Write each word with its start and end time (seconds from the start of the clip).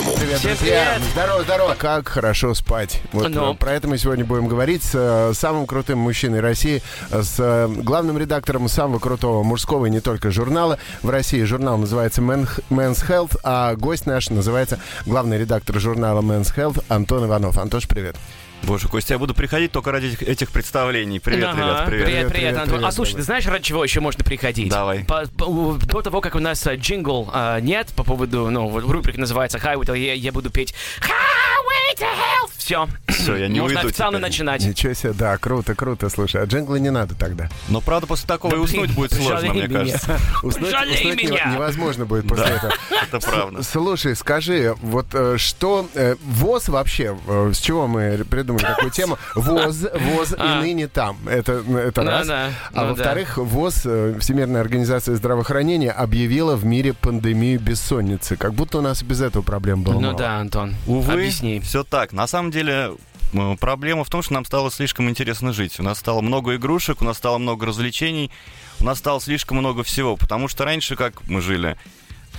максимум. 0.00 0.18
Привет, 0.18 0.38
Всем 0.38 0.56
друзья. 0.56 0.92
привет. 0.94 1.10
Здорово, 1.12 1.42
здорово. 1.42 1.74
Как 1.78 2.08
хорошо 2.08 2.54
спать. 2.54 3.00
Вот 3.12 3.28
Ну. 3.28 3.52
э, 3.52 3.56
про 3.56 3.72
это 3.72 3.88
мы 3.88 3.98
сегодня 3.98 4.24
будем 4.24 4.48
говорить 4.48 4.82
с 4.82 4.92
э, 4.94 5.32
самым 5.34 5.66
крутым 5.66 5.98
мужчиной 5.98 6.40
России, 6.40 6.82
с 7.10 7.36
э, 7.38 7.68
главным 7.68 8.18
редактором 8.18 8.68
самого 8.68 8.98
крутого 8.98 9.42
мужского 9.42 9.86
и 9.86 9.90
не 9.90 10.00
только 10.00 10.30
журнала 10.30 10.78
в 11.02 11.10
России. 11.10 11.42
Журнал 11.44 11.78
называется 11.78 12.20
Men- 12.22 12.48
Men's 12.70 13.06
Health, 13.06 13.38
а 13.42 13.74
гость 13.76 14.06
наш 14.06 14.30
называется 14.30 14.78
главный 15.06 15.38
редактор 15.38 15.78
журнала 15.78 16.20
Men's 16.22 16.54
Health 16.56 16.82
Антон 16.88 17.26
Иванов. 17.26 17.58
Антош, 17.58 17.86
привет. 17.88 18.16
Боже, 18.64 18.88
Костя, 18.88 19.14
я 19.14 19.18
буду 19.18 19.34
приходить 19.34 19.72
только 19.72 19.90
ради 19.90 20.06
этих, 20.06 20.22
этих 20.22 20.50
представлений. 20.50 21.18
Привет, 21.18 21.48
Ага, 21.50 21.58
ребят, 21.58 21.86
привет. 21.86 22.04
Привет, 22.06 22.20
привет, 22.28 22.32
привет, 22.32 22.54
Антон. 22.54 22.68
привет, 22.76 22.84
а 22.88 22.92
слушай, 22.92 23.10
давай. 23.12 23.20
ты 23.22 23.26
знаешь, 23.26 23.46
ради 23.46 23.64
чего 23.64 23.82
еще 23.84 24.00
можно 24.00 24.24
приходить? 24.24 24.68
Давай. 24.70 25.04
По- 25.04 25.26
по- 25.36 25.72
до 25.78 26.00
того, 26.02 26.20
как 26.20 26.36
у 26.36 26.38
нас 26.38 26.64
а, 26.66 26.76
джингл 26.76 27.28
а, 27.32 27.58
нет 27.60 27.88
по 27.96 28.04
поводу, 28.04 28.50
ну, 28.50 28.68
вот 28.68 28.84
рубрика 28.88 29.18
называется 29.18 29.58
Highway 29.58 29.82
to 29.84 29.98
я, 29.98 30.14
я 30.14 30.32
буду 30.32 30.50
петь 30.50 30.74
Highway 31.00 31.98
to 31.98 32.04
Health. 32.04 32.50
Все. 32.56 32.86
Всё, 33.08 33.34
я 33.36 33.48
не 33.48 33.58
Можно 33.60 33.78
уйду 33.78 33.88
официально 33.88 34.18
теперь. 34.18 34.30
начинать. 34.30 34.64
Ничего 34.64 34.94
себе, 34.94 35.12
да, 35.12 35.36
круто, 35.38 35.74
круто. 35.74 36.08
Слушай, 36.08 36.42
а 36.42 36.44
джинглы 36.46 36.78
не 36.78 36.90
надо 36.90 37.16
тогда. 37.16 37.48
Но 37.68 37.80
правда 37.80 38.06
после 38.06 38.28
такого 38.28 38.52
Да, 38.52 38.56
и 38.58 38.60
уснуть 38.60 38.84
блин, 38.86 38.94
будет 38.94 39.12
сложно, 39.12 39.52
мне 39.52 39.66
меня. 39.66 39.78
кажется. 39.80 40.18
Уснуть, 40.44 40.70
Жалей 40.70 40.94
уснуть 40.94 41.22
меня. 41.24 41.52
невозможно 41.52 42.06
будет 42.06 42.28
после 42.28 42.46
Да. 42.46 42.54
этого. 42.54 42.72
Это 43.02 43.18
правда. 43.18 43.62
Слушай, 43.64 44.14
скажи, 44.14 44.74
вот 44.80 45.06
э, 45.12 45.34
что 45.38 45.88
э, 45.94 46.14
ВОЗ 46.24 46.68
вообще, 46.68 47.18
э, 47.26 47.50
с 47.52 47.58
чего 47.58 47.88
мы 47.88 48.24
придумали 48.30 48.51
такую 48.58 48.90
тему? 48.92 49.18
ВОЗ, 49.34 49.86
ВОЗ 49.94 50.32
и 50.32 50.36
А. 50.38 50.60
ныне 50.60 50.88
там. 50.88 51.18
Это, 51.26 51.52
это 51.76 52.02
Ну 52.02 52.10
раз. 52.10 52.28
А 52.30 52.50
ну 52.72 52.88
во-вторых, 52.88 53.38
ВОЗ, 53.38 53.82
э, 53.84 54.18
Всемирная 54.20 54.60
организация 54.60 55.16
здравоохранения, 55.16 55.90
объявила 55.90 56.56
в 56.56 56.64
мире 56.64 56.92
пандемию 56.92 57.60
бессонницы. 57.60 58.36
Как 58.36 58.54
будто 58.54 58.78
у 58.78 58.80
нас 58.82 59.02
и 59.02 59.04
без 59.04 59.20
этого 59.20 59.42
проблем 59.42 59.82
было 59.82 60.00
Ну 60.00 60.16
да, 60.16 60.38
Антон. 60.38 60.74
Увы, 60.86 61.12
Объясни. 61.12 61.60
все 61.60 61.84
так. 61.84 62.12
На 62.12 62.26
самом 62.26 62.50
деле, 62.50 62.92
проблема 63.60 64.04
в 64.04 64.10
том, 64.10 64.22
что 64.22 64.34
нам 64.34 64.44
стало 64.44 64.70
слишком 64.70 65.08
интересно 65.08 65.52
жить. 65.52 65.78
У 65.80 65.82
нас 65.82 65.98
стало 65.98 66.20
много 66.20 66.56
игрушек, 66.56 67.00
у 67.02 67.04
нас 67.04 67.16
стало 67.16 67.38
много 67.38 67.66
развлечений, 67.66 68.30
у 68.80 68.84
нас 68.84 68.98
стало 68.98 69.20
слишком 69.20 69.58
много 69.58 69.82
всего. 69.82 70.16
Потому 70.16 70.48
что 70.48 70.64
раньше, 70.64 70.96
как 70.96 71.26
мы 71.28 71.40
жили, 71.40 71.76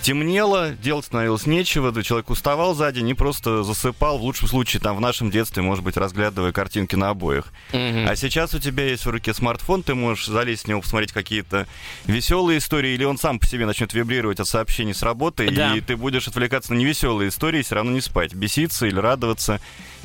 темнело, 0.04 0.72
делать 0.72 1.06
становилось 1.06 1.46
нечего, 1.48 1.92
да 1.92 2.04
человек 2.04 2.30
уставал 2.30 2.76
за 2.76 2.92
день 2.92 3.10
и 3.10 3.14
просто 3.14 3.64
засыпал, 3.64 4.18
в 4.20 4.22
лучшем 4.24 4.48
случае, 4.50 4.82
там, 4.82 4.98
в 4.98 5.02
нашем 5.02 5.32
детстве, 5.32 5.64
может 5.64 5.84
быть, 5.84 5.96
разглядывая 5.98 6.52
картинки 6.52 6.96
на 6.96 7.10
обоях. 7.10 7.52
Мгм. 7.72 8.08
А 8.08 8.16
сейчас 8.16 8.54
у 8.54 8.60
тебя 8.60 8.86
есть 8.86 9.06
в 9.06 9.10
руке 9.10 9.34
смартфон, 9.34 9.82
ты 9.82 9.96
можешь 9.96 10.26
залезть 10.28 10.66
в 10.66 10.68
него, 10.68 10.82
посмотреть 10.82 11.14
какие-то 11.14 11.68
веселые 12.06 12.60
истории, 12.60 12.92
или 12.94 13.06
он 13.06 13.18
сам 13.18 13.40
по 13.40 13.48
себе 13.48 13.66
начнет 13.66 13.94
вибрировать 13.94 14.40
от 14.40 14.48
сообщений 14.48 14.94
с 14.94 15.02
работы, 15.02 15.50
Да. 15.50 15.74
и 15.76 15.82
ты 15.82 15.96
будешь 15.96 16.28
отвлекаться 16.28 16.74
на 16.74 16.78
невеселые 16.78 17.30
истории, 17.30 17.62
и 17.62 17.64
все 17.64 17.76
равно 17.76 17.92
не 17.92 18.02
спать, 18.02 18.34
беситься 18.34 18.86
или 18.86 19.00
радоваться. 19.00 19.62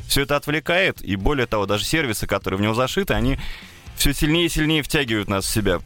Все 0.07 0.21
это 0.21 0.37
отвлекает, 0.37 1.01
и 1.03 1.15
более 1.17 1.45
того, 1.45 1.65
даже 1.67 1.83
сервисы, 1.83 2.25
которые 2.25 2.57
в 2.57 2.61
него 2.61 2.73
зашиты, 2.73 3.13
они 3.13 3.37
все 3.99 4.13
сильнее 4.13 4.45
и 4.45 4.49
сильнее 4.49 4.81
втягивают 4.81 5.27
нас 5.29 5.45
в 5.45 5.53
себя. 5.53 5.81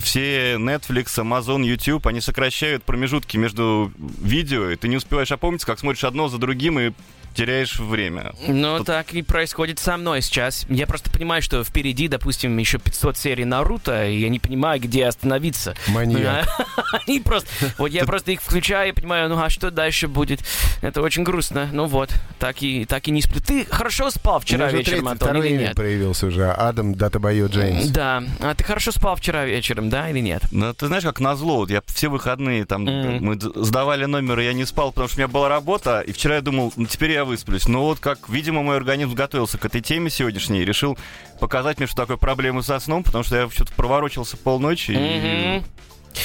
Все 0.00 0.54
Netflix, 0.54 1.18
Amazon, 1.18 1.62
YouTube, 1.62 2.06
они 2.06 2.22
сокращают 2.22 2.82
промежутки 2.82 3.36
между 3.36 3.92
видео, 3.98 4.70
и 4.70 4.76
ты 4.76 4.88
не 4.88 4.96
успеваешь 4.96 5.30
опомниться, 5.30 5.66
как 5.66 5.78
смотришь 5.78 6.04
одно 6.04 6.28
за 6.28 6.38
другим 6.38 6.80
и 6.80 6.92
теряешь 7.38 7.78
время. 7.78 8.32
Ну, 8.48 8.78
Тут- 8.78 8.88
так 8.88 9.14
и 9.14 9.22
происходит 9.22 9.78
со 9.78 9.96
мной 9.96 10.22
сейчас. 10.22 10.66
Я 10.68 10.88
просто 10.88 11.08
понимаю, 11.10 11.40
что 11.40 11.62
впереди, 11.62 12.08
допустим, 12.08 12.58
еще 12.58 12.78
500 12.78 13.16
серий 13.16 13.44
Наруто, 13.44 14.08
и 14.08 14.18
я 14.18 14.28
не 14.28 14.40
понимаю, 14.40 14.80
где 14.80 15.06
остановиться. 15.06 15.76
Маньяк. 15.86 16.48
Они 17.06 17.20
просто... 17.20 17.48
Вот 17.78 17.92
я 17.92 18.04
просто 18.06 18.32
их 18.32 18.42
включаю 18.42 18.88
и 18.88 18.92
понимаю, 18.92 19.28
ну 19.28 19.40
а 19.40 19.50
что 19.50 19.70
дальше 19.70 20.08
будет? 20.08 20.40
Это 20.82 21.00
очень 21.00 21.22
грустно. 21.22 21.68
Ну 21.72 21.86
вот, 21.86 22.10
так 22.40 22.60
и, 22.62 22.84
так 22.86 23.06
и 23.06 23.12
не 23.12 23.22
сплю. 23.22 23.40
Ты 23.40 23.64
хорошо 23.70 24.10
спал 24.10 24.40
вчера 24.40 24.72
вечером, 24.72 25.06
Антон, 25.06 25.28
второй 25.28 25.48
или 25.50 25.58
нет? 25.58 25.76
появился 25.76 26.26
уже. 26.26 26.50
Адам 26.50 26.96
Датабайо 26.96 27.46
Джеймс. 27.46 27.86
Да. 27.90 28.24
А 28.40 28.54
ты 28.56 28.64
хорошо 28.64 28.90
спал 28.90 29.14
вчера 29.14 29.44
вечером, 29.44 29.90
да, 29.90 30.10
или 30.10 30.18
нет? 30.18 30.42
Ну, 30.50 30.74
ты 30.74 30.88
знаешь, 30.88 31.04
как 31.04 31.20
назло, 31.20 31.58
вот 31.58 31.70
я 31.70 31.82
все 31.86 32.08
выходные 32.08 32.64
там, 32.64 32.82
мы 32.82 33.38
сдавали 33.40 34.06
номер, 34.06 34.40
и 34.40 34.44
я 34.44 34.52
не 34.52 34.64
спал, 34.64 34.90
потому 34.90 35.06
что 35.06 35.18
у 35.18 35.20
меня 35.20 35.28
была 35.28 35.48
работа, 35.48 36.00
и 36.00 36.10
вчера 36.10 36.36
я 36.36 36.40
думал, 36.40 36.72
ну, 36.74 36.86
теперь 36.86 37.12
я 37.12 37.27
высплюсь. 37.28 37.68
Но 37.68 37.84
вот 37.84 38.00
как, 38.00 38.28
видимо, 38.28 38.62
мой 38.62 38.76
организм 38.76 39.14
готовился 39.14 39.58
к 39.58 39.64
этой 39.64 39.80
теме 39.80 40.10
сегодняшней, 40.10 40.62
и 40.62 40.64
решил 40.64 40.98
показать 41.38 41.78
мне, 41.78 41.86
что 41.86 41.96
такое 41.96 42.16
проблемы 42.16 42.62
со 42.62 42.80
сном, 42.80 43.04
потому 43.04 43.22
что 43.22 43.36
я 43.36 43.48
что-то 43.48 43.72
проворочился 43.74 44.36
полночи, 44.36 44.90
и, 44.90 45.58
Мгм. 45.58 45.64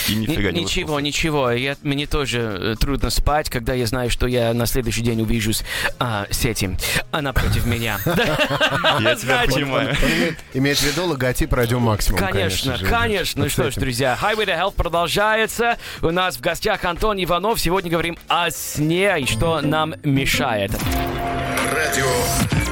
И 0.07 0.15
нифига 0.15 0.51
не 0.51 0.61
Ничего, 0.61 0.95
выспался. 0.95 1.05
ничего. 1.05 1.51
Я, 1.51 1.75
мне 1.81 2.05
тоже 2.07 2.39
э, 2.39 2.75
трудно 2.79 3.09
спать, 3.09 3.49
когда 3.49 3.73
я 3.73 3.85
знаю, 3.85 4.09
что 4.09 4.27
я 4.27 4.53
на 4.53 4.65
следующий 4.65 5.01
день 5.01 5.21
увижусь 5.21 5.63
а, 5.99 6.27
с 6.29 6.45
этим, 6.45 6.77
а 7.11 7.21
напротив 7.21 7.65
меня. 7.65 7.99
Я 8.05 9.15
тебя 9.15 9.43
понимаю. 9.45 9.89
Он 9.89 10.35
имеет, 10.53 10.77
в 10.77 10.83
виду 10.83 11.05
логотип 11.05 11.51
радио 11.53 11.79
максимум. 11.79 12.19
Конечно, 12.19 12.77
конечно. 12.77 13.43
Ну 13.43 13.49
что 13.49 13.71
ж, 13.71 13.75
друзья, 13.75 14.17
Highway 14.21 14.45
to 14.45 14.57
Health 14.57 14.73
продолжается. 14.75 15.77
У 16.01 16.11
нас 16.11 16.37
в 16.37 16.41
гостях 16.41 16.83
Антон 16.85 17.21
Иванов. 17.23 17.59
Сегодня 17.59 17.91
говорим 17.91 18.17
о 18.27 18.49
сне 18.51 19.21
и 19.21 19.25
что 19.25 19.61
нам 19.61 19.95
мешает. 20.03 20.71
Радио 21.71 22.62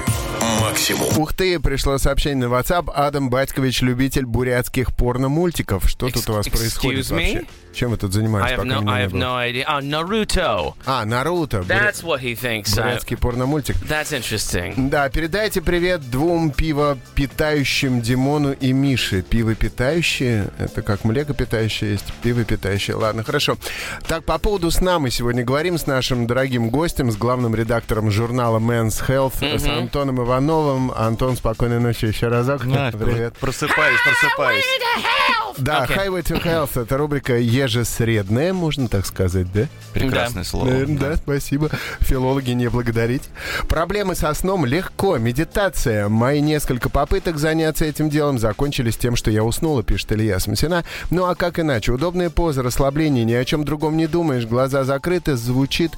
максимум. 0.72 1.08
Ух 1.18 1.34
ты, 1.34 1.60
пришло 1.60 1.98
сообщение 1.98 2.48
на 2.48 2.54
WhatsApp. 2.54 2.92
Адам 2.94 3.30
Батькович, 3.30 3.82
любитель 3.82 4.26
бурятских 4.26 4.96
порно-мультиков. 4.96 5.88
Что 5.88 6.10
тут 6.10 6.30
у 6.30 6.34
вас 6.34 6.48
происходит 6.48 7.06
me? 7.08 7.14
вообще? 7.14 7.44
Чем 7.74 7.92
вы 7.92 7.98
тут 7.98 8.12
I 8.12 8.14
занимаетесь, 8.16 8.52
have 8.52 8.58
пока 8.58 8.82
no, 8.82 8.90
I 8.90 9.06
have 9.06 9.14
no 9.14 9.38
idea. 9.38 9.66
Oh, 9.66 9.82
Naruto. 9.82 10.74
А, 10.86 11.06
Наруто. 11.06 11.60
That's 11.62 12.04
what 12.04 12.20
he 12.20 12.36
thinks. 12.36 12.78
Uh, 12.78 12.84
Бурятский 12.84 13.16
порно-мультик. 13.16 13.76
that's 13.88 14.12
interesting. 14.12 14.90
Да, 14.90 15.10
передайте 15.10 15.62
привет 15.62 16.10
двум 16.10 16.52
пивопитающим 16.52 18.02
Димону 18.02 18.52
и 18.52 18.74
Мише. 18.74 19.22
Пивопитающие? 19.22 20.50
Это 20.58 20.82
как 20.82 21.06
млекопитающие 21.06 21.92
есть, 21.92 22.12
пивопитающие. 22.24 22.96
Ладно, 22.96 23.24
хорошо. 23.24 23.58
Так, 24.08 24.26
по 24.26 24.38
поводу 24.38 24.70
сна 24.70 25.00
мы 25.00 25.10
сегодня 25.10 25.44
говорим 25.44 25.78
с 25.78 25.88
нашим 25.88 26.28
дорогим 26.28 26.70
гостем, 26.70 27.10
с 27.12 27.16
главным 27.16 27.56
редактором 27.56 28.12
журнала 28.12 28.60
Men's 28.60 29.02
Health, 29.08 29.60
с 29.60 29.66
Антоном 29.66 30.22
Ивановым. 30.22 30.61
Антон, 30.96 31.36
спокойной 31.36 31.80
ночи 31.80 32.06
еще 32.06 32.28
разок. 32.28 32.62
А, 32.76 32.92
Привет. 32.98 33.36
Просыпаюсь, 33.40 34.00
просыпаюсь. 34.04 34.66
Да, 35.58 35.84
Окей. 35.84 35.98
Highway 35.98 36.24
to 36.24 36.44
Health— 36.44 36.82
это 36.82 36.98
рубрика 36.98 37.38
ежесредная, 37.38 38.54
можно 38.54 38.88
так 38.88 39.06
сказать, 39.06 39.52
да? 39.52 39.68
Прекрасное 39.94 40.44
слово. 40.44 40.66
Наверное, 40.70 40.98
да, 40.98 41.16
спасибо. 41.18 41.70
Филологи 42.00 42.52
не 42.52 42.70
благодарить. 42.70 43.24
Проблемы 43.68 44.16
со 44.16 44.34
сном 44.34 44.66
легко. 44.66 45.18
Медитация. 45.18 46.10
Мои 46.10 46.42
несколько 46.42 46.90
попыток 46.90 47.38
заняться 47.38 47.86
этим 47.86 48.10
делом 48.10 48.40
закончились 48.40 48.98
тем, 48.98 49.16
что 49.16 49.30
я 49.30 49.44
уснула, 49.44 49.84
пишет 49.84 50.14
Илья 50.14 50.40
Смсина. 50.40 50.84
Ну 51.10 51.26
а 51.26 51.36
как 51.36 51.60
иначе? 51.60 51.92
Удобная 51.92 52.30
поза, 52.30 52.64
расслабление, 52.64 53.26
ни 53.26 53.34
о 53.34 53.44
чем 53.46 53.66
другом 53.66 53.98
не 53.98 54.08
думаешь, 54.08 54.46
глаза 54.46 54.84
закрыты, 54.84 55.36
звучит 55.36 55.92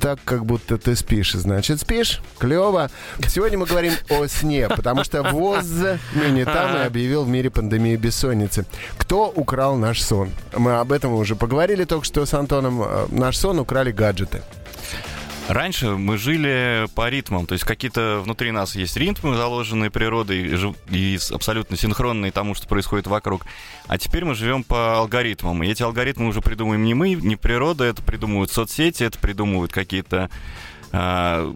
так, 0.00 0.18
как 0.24 0.44
будто 0.44 0.76
ты 0.78 0.96
спишь. 0.96 1.32
Значит, 1.34 1.80
спишь? 1.80 2.20
Клево. 2.38 2.90
Сегодня 3.28 3.58
мы 3.58 3.66
говорим 3.66 3.92
о 4.08 4.26
сне, 4.26 4.68
потому 4.68 5.04
что 5.04 5.22
ВОЗ 5.22 5.98
ныне 6.14 6.44
там 6.44 6.76
и 6.76 6.80
объявил 6.80 7.24
в 7.24 7.28
мире 7.28 7.50
пандемию 7.50 7.98
бессонницы. 7.98 8.64
Кто 8.98 9.28
украл 9.28 9.76
наш 9.76 10.02
сон? 10.02 10.30
Мы 10.56 10.78
об 10.78 10.90
этом 10.90 11.12
уже 11.12 11.36
поговорили 11.36 11.84
только 11.84 12.04
что 12.06 12.24
с 12.26 12.34
Антоном. 12.34 12.82
Э, 12.82 13.06
Наш 13.10 13.36
сон 13.36 13.58
украли 13.58 13.92
гаджеты. 13.92 14.42
Раньше 15.50 15.96
мы 15.96 16.16
жили 16.16 16.86
по 16.94 17.08
ритмам, 17.08 17.44
то 17.44 17.54
есть 17.54 17.64
какие-то 17.64 18.20
внутри 18.22 18.52
нас 18.52 18.76
есть 18.76 18.96
ритмы, 18.96 19.36
заложенные 19.36 19.90
природой 19.90 20.56
и 20.90 21.18
абсолютно 21.32 21.76
синхронные 21.76 22.30
тому, 22.30 22.54
что 22.54 22.68
происходит 22.68 23.08
вокруг. 23.08 23.44
А 23.88 23.98
теперь 23.98 24.24
мы 24.24 24.36
живем 24.36 24.62
по 24.62 24.98
алгоритмам. 24.98 25.64
И 25.64 25.66
эти 25.66 25.82
алгоритмы 25.82 26.28
уже 26.28 26.40
придумываем 26.40 26.84
не 26.84 26.94
мы, 26.94 27.14
не 27.14 27.34
природа, 27.34 27.82
это 27.82 28.00
придумывают 28.00 28.52
соцсети, 28.52 29.02
это 29.02 29.18
придумывают 29.18 29.72
какие-то 29.72 30.30
а, 30.92 31.52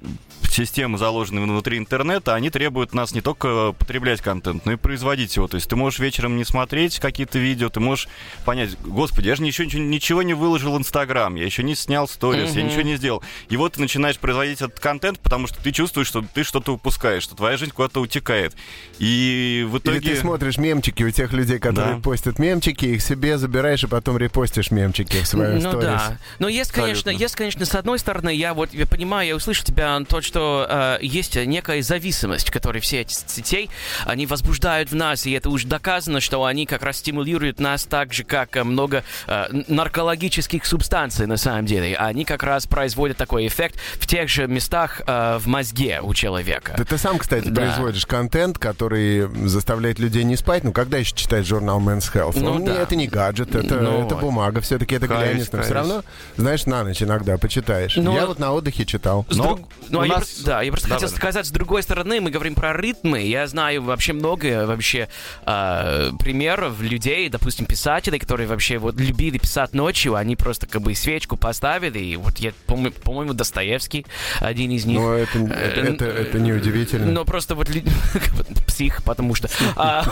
системы, 0.52 0.98
заложенные 0.98 1.42
внутри 1.44 1.78
интернета, 1.78 2.34
они 2.34 2.50
требуют 2.50 2.94
нас 2.94 3.12
не 3.14 3.20
только 3.20 3.72
потреблять 3.78 4.20
контент, 4.20 4.64
но 4.66 4.72
и 4.72 4.76
производить 4.76 5.36
его. 5.36 5.48
То 5.48 5.56
есть 5.56 5.68
ты 5.68 5.76
можешь 5.76 5.98
вечером 5.98 6.36
не 6.36 6.44
смотреть 6.44 6.98
какие-то 6.98 7.38
видео, 7.38 7.68
ты 7.68 7.80
можешь 7.80 8.08
понять, 8.44 8.76
господи, 8.80 9.28
я 9.28 9.36
же 9.36 9.42
ничего, 9.42 9.64
ничего, 9.66 9.82
ничего 9.82 10.22
не 10.22 10.34
выложил 10.34 10.74
в 10.74 10.78
Инстаграм, 10.78 11.34
я 11.34 11.44
еще 11.44 11.62
не 11.62 11.74
снял 11.74 12.08
сторис, 12.08 12.52
я 12.54 12.60
Мгм. 12.62 12.68
ничего 12.70 12.82
не 12.82 12.96
сделал. 12.96 13.22
И 13.48 13.56
вот 13.56 13.74
ты 13.74 13.80
начинаешь 13.80 14.18
производить 14.18 14.60
этот 14.62 14.78
контент, 14.80 15.18
потому 15.20 15.46
что 15.46 15.62
ты 15.62 15.72
чувствуешь, 15.72 16.06
что 16.08 16.22
ты 16.34 16.44
что-то 16.44 16.72
упускаешь, 16.74 17.22
что 17.22 17.34
твоя 17.34 17.56
жизнь 17.56 17.72
куда-то 17.72 18.00
утекает. 18.00 18.54
И 18.98 19.66
в 19.68 19.74
Или 19.76 19.78
итоге... 19.98 20.00
ты 20.14 20.16
смотришь 20.16 20.58
мемчики 20.58 21.02
у 21.02 21.10
тех 21.10 21.32
людей, 21.32 21.58
которые 21.58 21.96
Да. 21.96 22.00
постят 22.00 22.38
мемчики, 22.38 22.86
их 22.86 23.02
себе 23.02 23.38
забираешь 23.38 23.82
и 23.84 23.86
потом 23.86 24.18
репостишь 24.18 24.70
мемчики 24.70 25.20
в 25.22 25.26
свою 25.26 25.60
Ну 25.60 25.80
да. 25.80 26.18
Но 26.38 26.48
есть, 26.48 26.72
конечно, 26.72 27.10
Абсолютно. 27.10 27.22
есть, 27.22 27.34
конечно, 27.36 27.64
с 27.64 27.74
одной 27.74 27.98
стороны, 27.98 28.34
я 28.34 28.54
вот 28.54 28.72
я 28.72 28.86
понимаю 28.86 29.28
я 29.28 29.36
услышал 29.36 29.64
тебя, 29.64 29.98
то, 30.08 30.20
что 30.34 30.66
э, 30.68 30.98
есть 31.00 31.36
некая 31.36 31.80
зависимость, 31.80 32.50
которой 32.50 32.80
все 32.80 33.02
эти 33.02 33.14
сетей, 33.28 33.70
они 34.04 34.26
возбуждают 34.26 34.90
в 34.90 34.96
нас, 34.96 35.26
и 35.26 35.30
это 35.30 35.48
уже 35.48 35.68
доказано, 35.68 36.20
что 36.20 36.44
они 36.44 36.66
как 36.66 36.82
раз 36.82 36.96
стимулируют 36.96 37.60
нас 37.60 37.84
так 37.84 38.12
же, 38.12 38.24
как 38.24 38.56
э, 38.56 38.64
много 38.64 39.04
э, 39.28 39.44
наркологических 39.68 40.66
субстанций 40.66 41.26
на 41.28 41.36
самом 41.36 41.66
деле. 41.66 41.94
Они 41.96 42.24
как 42.24 42.42
раз 42.42 42.66
производят 42.66 43.16
такой 43.16 43.46
эффект 43.46 43.76
в 44.00 44.08
тех 44.08 44.28
же 44.28 44.48
местах 44.48 45.02
э, 45.06 45.38
в 45.38 45.46
мозге 45.46 46.00
у 46.02 46.12
человека. 46.14 46.74
Да 46.76 46.84
ты 46.84 46.98
сам, 46.98 47.18
кстати, 47.18 47.46
Да. 47.46 47.62
производишь 47.62 48.04
контент, 48.06 48.58
который 48.58 49.28
заставляет 49.48 50.00
людей 50.00 50.24
не 50.24 50.34
спать. 50.34 50.64
Ну, 50.64 50.72
когда 50.72 50.98
еще 50.98 51.14
читать 51.14 51.46
журнал 51.46 51.80
Men's 51.80 52.12
Health? 52.12 52.32
Ну, 52.40 52.54
Он 52.54 52.60
не- 52.62 52.66
да. 52.66 52.82
Это 52.82 52.96
не 52.96 53.06
гаджет, 53.06 53.54
это, 53.54 53.76
Ну, 53.76 54.04
это 54.04 54.16
бумага. 54.16 54.60
Все-таки 54.62 54.96
это 54.96 55.06
глянец. 55.06 55.52
Но 55.52 55.62
все 55.62 55.74
равно, 55.74 56.02
знаешь, 56.36 56.66
на 56.66 56.82
ночь 56.82 57.00
иногда 57.04 57.38
почитаешь. 57.38 57.94
Ну, 57.94 58.16
Я 58.16 58.26
вот 58.26 58.40
на 58.40 58.52
отдыхе 58.52 58.84
читал. 58.84 59.24
Но 59.30 59.44
друг- 59.54 59.68
ну, 59.90 59.98
у 60.00 60.02
а 60.02 60.06
я 60.08 60.14
просто- 60.24 60.44
да, 60.46 60.62
я 60.62 60.70
просто 60.70 60.88
Да, 60.88 60.94
хотел 60.96 61.08
да. 61.10 61.16
сказать, 61.16 61.46
с 61.46 61.50
другой 61.50 61.82
стороны, 61.82 62.20
мы 62.20 62.30
говорим 62.30 62.54
про 62.54 62.72
ритмы. 62.76 63.22
Я 63.22 63.46
знаю 63.46 63.82
вообще 63.82 64.12
много 64.12 64.66
вообще 64.66 65.08
э, 65.46 66.10
примеров 66.18 66.80
людей, 66.80 67.28
допустим, 67.28 67.66
писателей, 67.66 68.18
которые 68.18 68.46
вообще 68.48 68.78
вот 68.78 68.96
любили 68.96 69.38
писать 69.38 69.72
ночью, 69.74 70.14
они 70.14 70.36
просто 70.36 70.66
как 70.66 70.82
бы 70.82 70.94
свечку 70.94 71.36
поставили, 71.36 71.98
и 71.98 72.16
вот 72.16 72.38
я, 72.38 72.52
по-мо- 72.66 72.90
по-моему, 72.90 73.34
Достоевский 73.34 74.06
один 74.40 74.70
из 74.70 74.84
них. 74.84 74.98
Но 74.98 75.14
это, 75.14 75.38
это, 75.38 75.80
Э, 75.80 75.92
это, 75.94 76.04
это 76.06 76.38
неудивительно. 76.40 77.10
Но 77.12 77.24
просто 77.24 77.54
вот 77.54 77.68
псих, 78.66 79.02
потому 79.04 79.34
что. 79.34 79.48
а, 79.76 80.04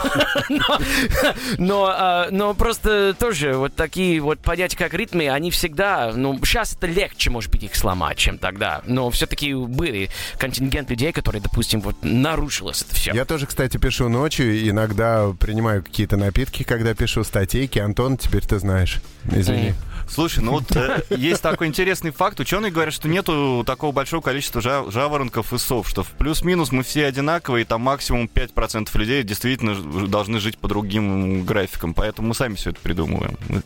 но, 0.49 0.79
но, 1.57 1.85
а, 1.95 2.27
но 2.31 2.53
просто 2.53 3.15
тоже 3.17 3.53
вот 3.55 3.75
такие 3.75 4.19
вот 4.19 4.39
понятия, 4.39 4.77
как 4.77 4.93
ритмы, 4.93 5.29
они 5.29 5.51
всегда, 5.51 6.11
ну, 6.15 6.37
сейчас 6.43 6.73
это 6.75 6.87
легче, 6.87 7.29
может 7.29 7.51
быть, 7.51 7.63
их 7.63 7.75
сломать, 7.75 8.17
чем 8.17 8.37
тогда. 8.37 8.81
Но 8.85 9.09
все-таки 9.11 9.53
были 9.93 10.09
контингент 10.37 10.89
людей, 10.89 11.11
которые, 11.11 11.41
допустим, 11.41 11.81
вот 11.81 11.95
нарушилось 12.01 12.81
это 12.81 12.95
все. 12.95 13.13
Я 13.13 13.25
тоже, 13.25 13.45
кстати, 13.45 13.77
пишу 13.77 14.09
ночью, 14.09 14.53
и 14.53 14.69
иногда 14.69 15.31
принимаю 15.39 15.83
какие-то 15.83 16.17
напитки, 16.17 16.63
когда 16.63 16.93
пишу 16.93 17.23
статейки. 17.23 17.79
Антон, 17.79 18.17
теперь 18.17 18.43
ты 18.43 18.59
знаешь. 18.59 19.01
Извини. 19.31 19.73
Слушай, 20.07 20.43
ну 20.43 20.51
вот 20.53 20.75
э, 20.75 21.01
есть 21.09 21.41
такой 21.41 21.67
интересный 21.67 22.11
факт. 22.11 22.39
Ученые 22.39 22.71
говорят, 22.71 22.93
что 22.93 23.07
нету 23.07 23.63
такого 23.65 23.91
большого 23.91 24.21
количества 24.21 24.59
жа- 24.59 24.89
жаворонков 24.91 25.53
и 25.53 25.57
сов, 25.57 25.87
что 25.89 26.03
в 26.03 26.09
плюс-минус 26.09 26.71
мы 26.71 26.83
все 26.83 27.05
одинаковые, 27.05 27.63
и 27.63 27.65
там 27.65 27.81
максимум 27.81 28.29
5% 28.33 28.89
людей 28.97 29.23
действительно 29.23 30.07
должны 30.07 30.39
жить 30.39 30.57
по 30.57 30.67
другим 30.67 31.45
графикам. 31.45 31.93
Поэтому 31.93 32.29
мы 32.29 32.35
сами 32.35 32.55
все 32.55 32.71
это 32.71 32.79
придумываем. 32.81 33.37
Мы- 33.49 33.63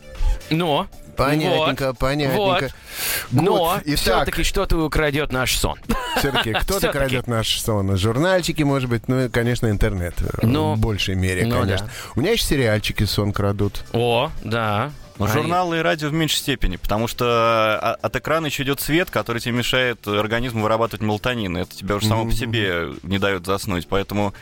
Но. 0.50 0.86
Понятненько, 1.16 1.88
вот, 1.88 1.98
понятненько. 1.98 2.38
Вот. 2.38 2.74
Но 3.32 3.80
Итак, 3.84 3.98
все-таки 3.98 4.44
что-то 4.44 4.76
украдет 4.84 5.32
наш 5.32 5.56
сон. 5.56 5.76
все-таки 6.16 6.52
кто-то 6.60 6.92
крадет 6.92 7.26
наш 7.26 7.60
сон. 7.60 7.96
Журнальчики, 7.96 8.62
может 8.62 8.88
быть, 8.88 9.08
ну 9.08 9.24
и, 9.24 9.28
конечно, 9.28 9.68
интернет. 9.68 10.14
э, 10.20 10.46
Ну, 10.46 10.74
в 10.74 10.78
большей 10.78 11.16
мере, 11.16 11.44
ну 11.46 11.60
конечно. 11.60 11.86
да. 11.86 11.92
У 12.14 12.20
меня 12.20 12.30
еще 12.30 12.44
сериальчики 12.44 13.02
сон 13.02 13.32
крадут. 13.32 13.84
О, 13.92 14.30
да. 14.44 14.92
Но 15.18 15.24
Они- 15.24 15.34
журналы 15.34 15.78
и 15.78 15.80
радио 15.80 16.08
в 16.08 16.12
меньшей 16.12 16.36
степени, 16.36 16.76
потому 16.76 17.08
что 17.08 17.24
а, 17.26 17.98
от 18.00 18.14
экрана 18.16 18.46
еще 18.46 18.62
идет 18.62 18.80
свет, 18.80 19.10
который 19.10 19.40
тебе 19.40 19.54
мешает 19.54 20.06
организму 20.06 20.62
вырабатывать 20.62 21.02
мелатонин. 21.02 21.58
и 21.58 21.62
Это 21.62 21.74
тебе 21.74 21.94
уже 21.96 22.06
само 22.06 22.24
по 22.24 22.32
себе 22.32 22.90
не 23.02 23.18
дает 23.18 23.44
заснуть. 23.44 23.88
Поэтому 23.88 24.32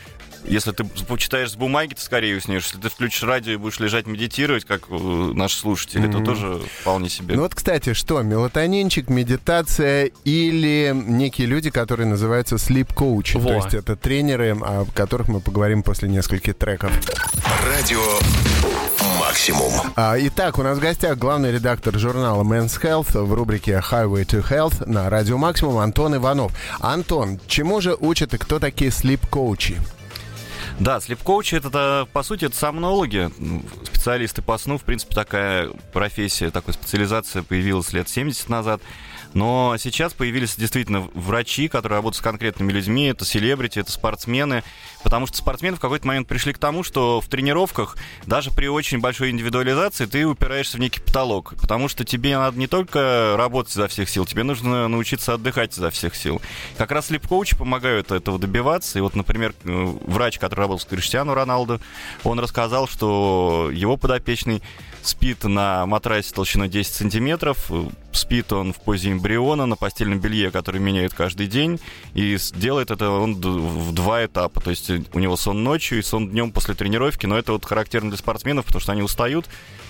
если 0.45 0.71
ты 0.71 0.83
почитаешь 0.83 1.51
с 1.51 1.55
бумаги, 1.55 1.93
ты 1.93 2.01
скорее 2.01 2.37
уснешь. 2.37 2.65
Если 2.65 2.79
ты 2.79 2.89
включишь 2.89 3.23
радио 3.23 3.53
и 3.53 3.57
будешь 3.57 3.79
лежать 3.79 4.07
медитировать, 4.07 4.65
как 4.65 4.83
э, 4.89 4.95
наши 4.95 5.57
слушатели, 5.57 6.11
то 6.11 6.19
тоже 6.19 6.61
вполне 6.81 7.09
себе. 7.09 7.35
Ну 7.35 7.41
вот, 7.43 7.55
кстати, 7.55 7.93
что, 7.93 8.21
мелатонинчик, 8.21 9.09
медитация 9.09 10.11
или 10.23 10.91
некие 10.93 11.47
люди, 11.47 11.69
которые 11.69 12.07
называются 12.07 12.55
sleep 12.55 12.93
coach. 12.93 13.41
То 13.41 13.53
есть 13.53 13.73
это 13.73 13.95
тренеры, 13.95 14.57
о 14.59 14.85
которых 14.93 15.27
мы 15.27 15.39
поговорим 15.39 15.83
после 15.83 16.09
нескольких 16.09 16.55
треков. 16.55 16.91
Радио 17.65 18.01
«Максимум». 19.19 19.71
А, 19.95 20.15
Итак, 20.19 20.57
у 20.57 20.63
нас 20.63 20.77
в 20.77 20.81
гостях 20.81 21.17
главный 21.17 21.51
редактор 21.51 21.97
журнала 21.97 22.43
Men's 22.43 22.81
Health 22.81 23.21
в 23.21 23.33
рубрике 23.33 23.81
Highway 23.91 24.25
to 24.25 24.47
Health 24.47 24.85
на 24.87 25.09
Радио 25.09 25.37
Максимум 25.37 25.77
Антон 25.77 26.15
Иванов. 26.15 26.51
Антон, 26.79 27.39
чему 27.47 27.81
же 27.81 27.95
учат 27.99 28.33
и 28.33 28.37
кто 28.37 28.59
такие 28.59 28.91
sleep-коучи? 28.91 29.77
Да, 30.79 30.99
слеп-коучи 30.99 31.55
это, 31.55 31.69
это, 31.69 32.07
по 32.13 32.21
сути, 32.21 32.45
это 32.45 32.55
сомнологи, 32.55 33.31
ну, 33.39 33.63
специалисты 33.83 34.41
по 34.41 34.57
сну. 34.57 34.77
В 34.77 34.83
принципе, 34.83 35.15
такая 35.15 35.69
профессия, 35.91 36.51
такая 36.51 36.73
специализация 36.73 37.41
появилась 37.41 37.93
лет 37.93 38.07
70 38.07 38.47
назад. 38.49 38.81
Но 39.37 39.75
сейчас 39.77 40.13
появились 40.13 40.55
действительно 40.55 41.01
врачи, 41.13 41.67
которые 41.67 41.97
работают 41.97 42.17
с 42.17 42.21
конкретными 42.21 42.71
людьми, 42.71 43.05
это 43.05 43.23
селебрити, 43.23 43.77
это 43.77 43.91
спортсмены, 43.91 44.63
потому 45.03 45.27
что 45.27 45.37
спортсмены 45.37 45.77
в 45.77 45.79
какой-то 45.79 46.07
момент 46.07 46.27
пришли 46.27 46.53
к 46.53 46.57
тому, 46.57 46.81
что 46.81 47.21
в 47.21 47.27
тренировках, 47.27 47.97
даже 48.25 48.49
при 48.49 48.65
очень 48.65 48.99
большой 48.99 49.29
индивидуализации, 49.29 50.07
ты 50.07 50.25
упираешься 50.25 50.77
в 50.77 50.79
некий 50.79 51.01
потолок, 51.01 51.53
потому 51.61 51.87
что 51.87 52.03
тебе 52.03 52.35
надо 52.35 52.57
не 52.57 52.65
только 52.65 53.35
работать 53.37 53.73
изо 53.73 53.87
всех 53.87 54.09
сил, 54.09 54.25
тебе 54.25 54.41
нужно 54.41 54.87
научиться 54.87 55.35
отдыхать 55.35 55.77
изо 55.77 55.91
всех 55.91 56.15
сил. 56.15 56.41
Как 56.75 56.89
раз 56.89 57.05
слип-коучи 57.05 57.55
помогают 57.55 58.11
этого 58.11 58.39
добиваться, 58.39 58.97
и 58.97 59.03
вот, 59.03 59.15
например, 59.15 59.53
э, 59.63 59.97
врач, 60.07 60.39
который 60.39 60.61
работал 60.61 60.79
с 60.79 60.85
Криштиану 60.85 61.35
Роналду, 61.35 61.79
он 62.23 62.39
рассказал, 62.39 62.87
что 62.87 63.69
его 63.71 63.97
подопечный 63.97 64.63
спит 65.03 65.43
на 65.43 65.85
матрасе 65.85 66.33
толщиной 66.33 66.69
10 66.69 66.91
сантиметров, 66.91 67.71
спит 68.17 68.51
он 68.51 68.73
в 68.73 68.77
позе 68.77 69.11
эмбриона 69.11 69.65
на 69.65 69.75
постельном 69.75 70.19
белье, 70.19 70.51
который 70.51 70.81
меняет 70.81 71.13
каждый 71.13 71.47
день, 71.47 71.79
и 72.13 72.37
делает 72.55 72.91
это 72.91 73.09
он 73.09 73.35
в 73.35 73.93
два 73.93 74.25
этапа, 74.25 74.59
то 74.61 74.69
есть 74.69 74.89
э, 74.89 75.03
у 75.13 75.19
него 75.19 75.37
сон 75.37 75.63
ночью 75.63 75.99
и 75.99 76.01
сон 76.01 76.29
днем 76.29 76.51
после 76.51 76.73
тренировки, 76.75 77.25
но 77.25 77.37
это 77.37 77.53
вот 77.53 77.65
характерно 77.65 78.09
для 78.09 78.17
спортсменов, 78.17 78.65
потому 78.65 78.81
что 78.81 78.91
они 78.91 79.01
устают, 79.01 79.47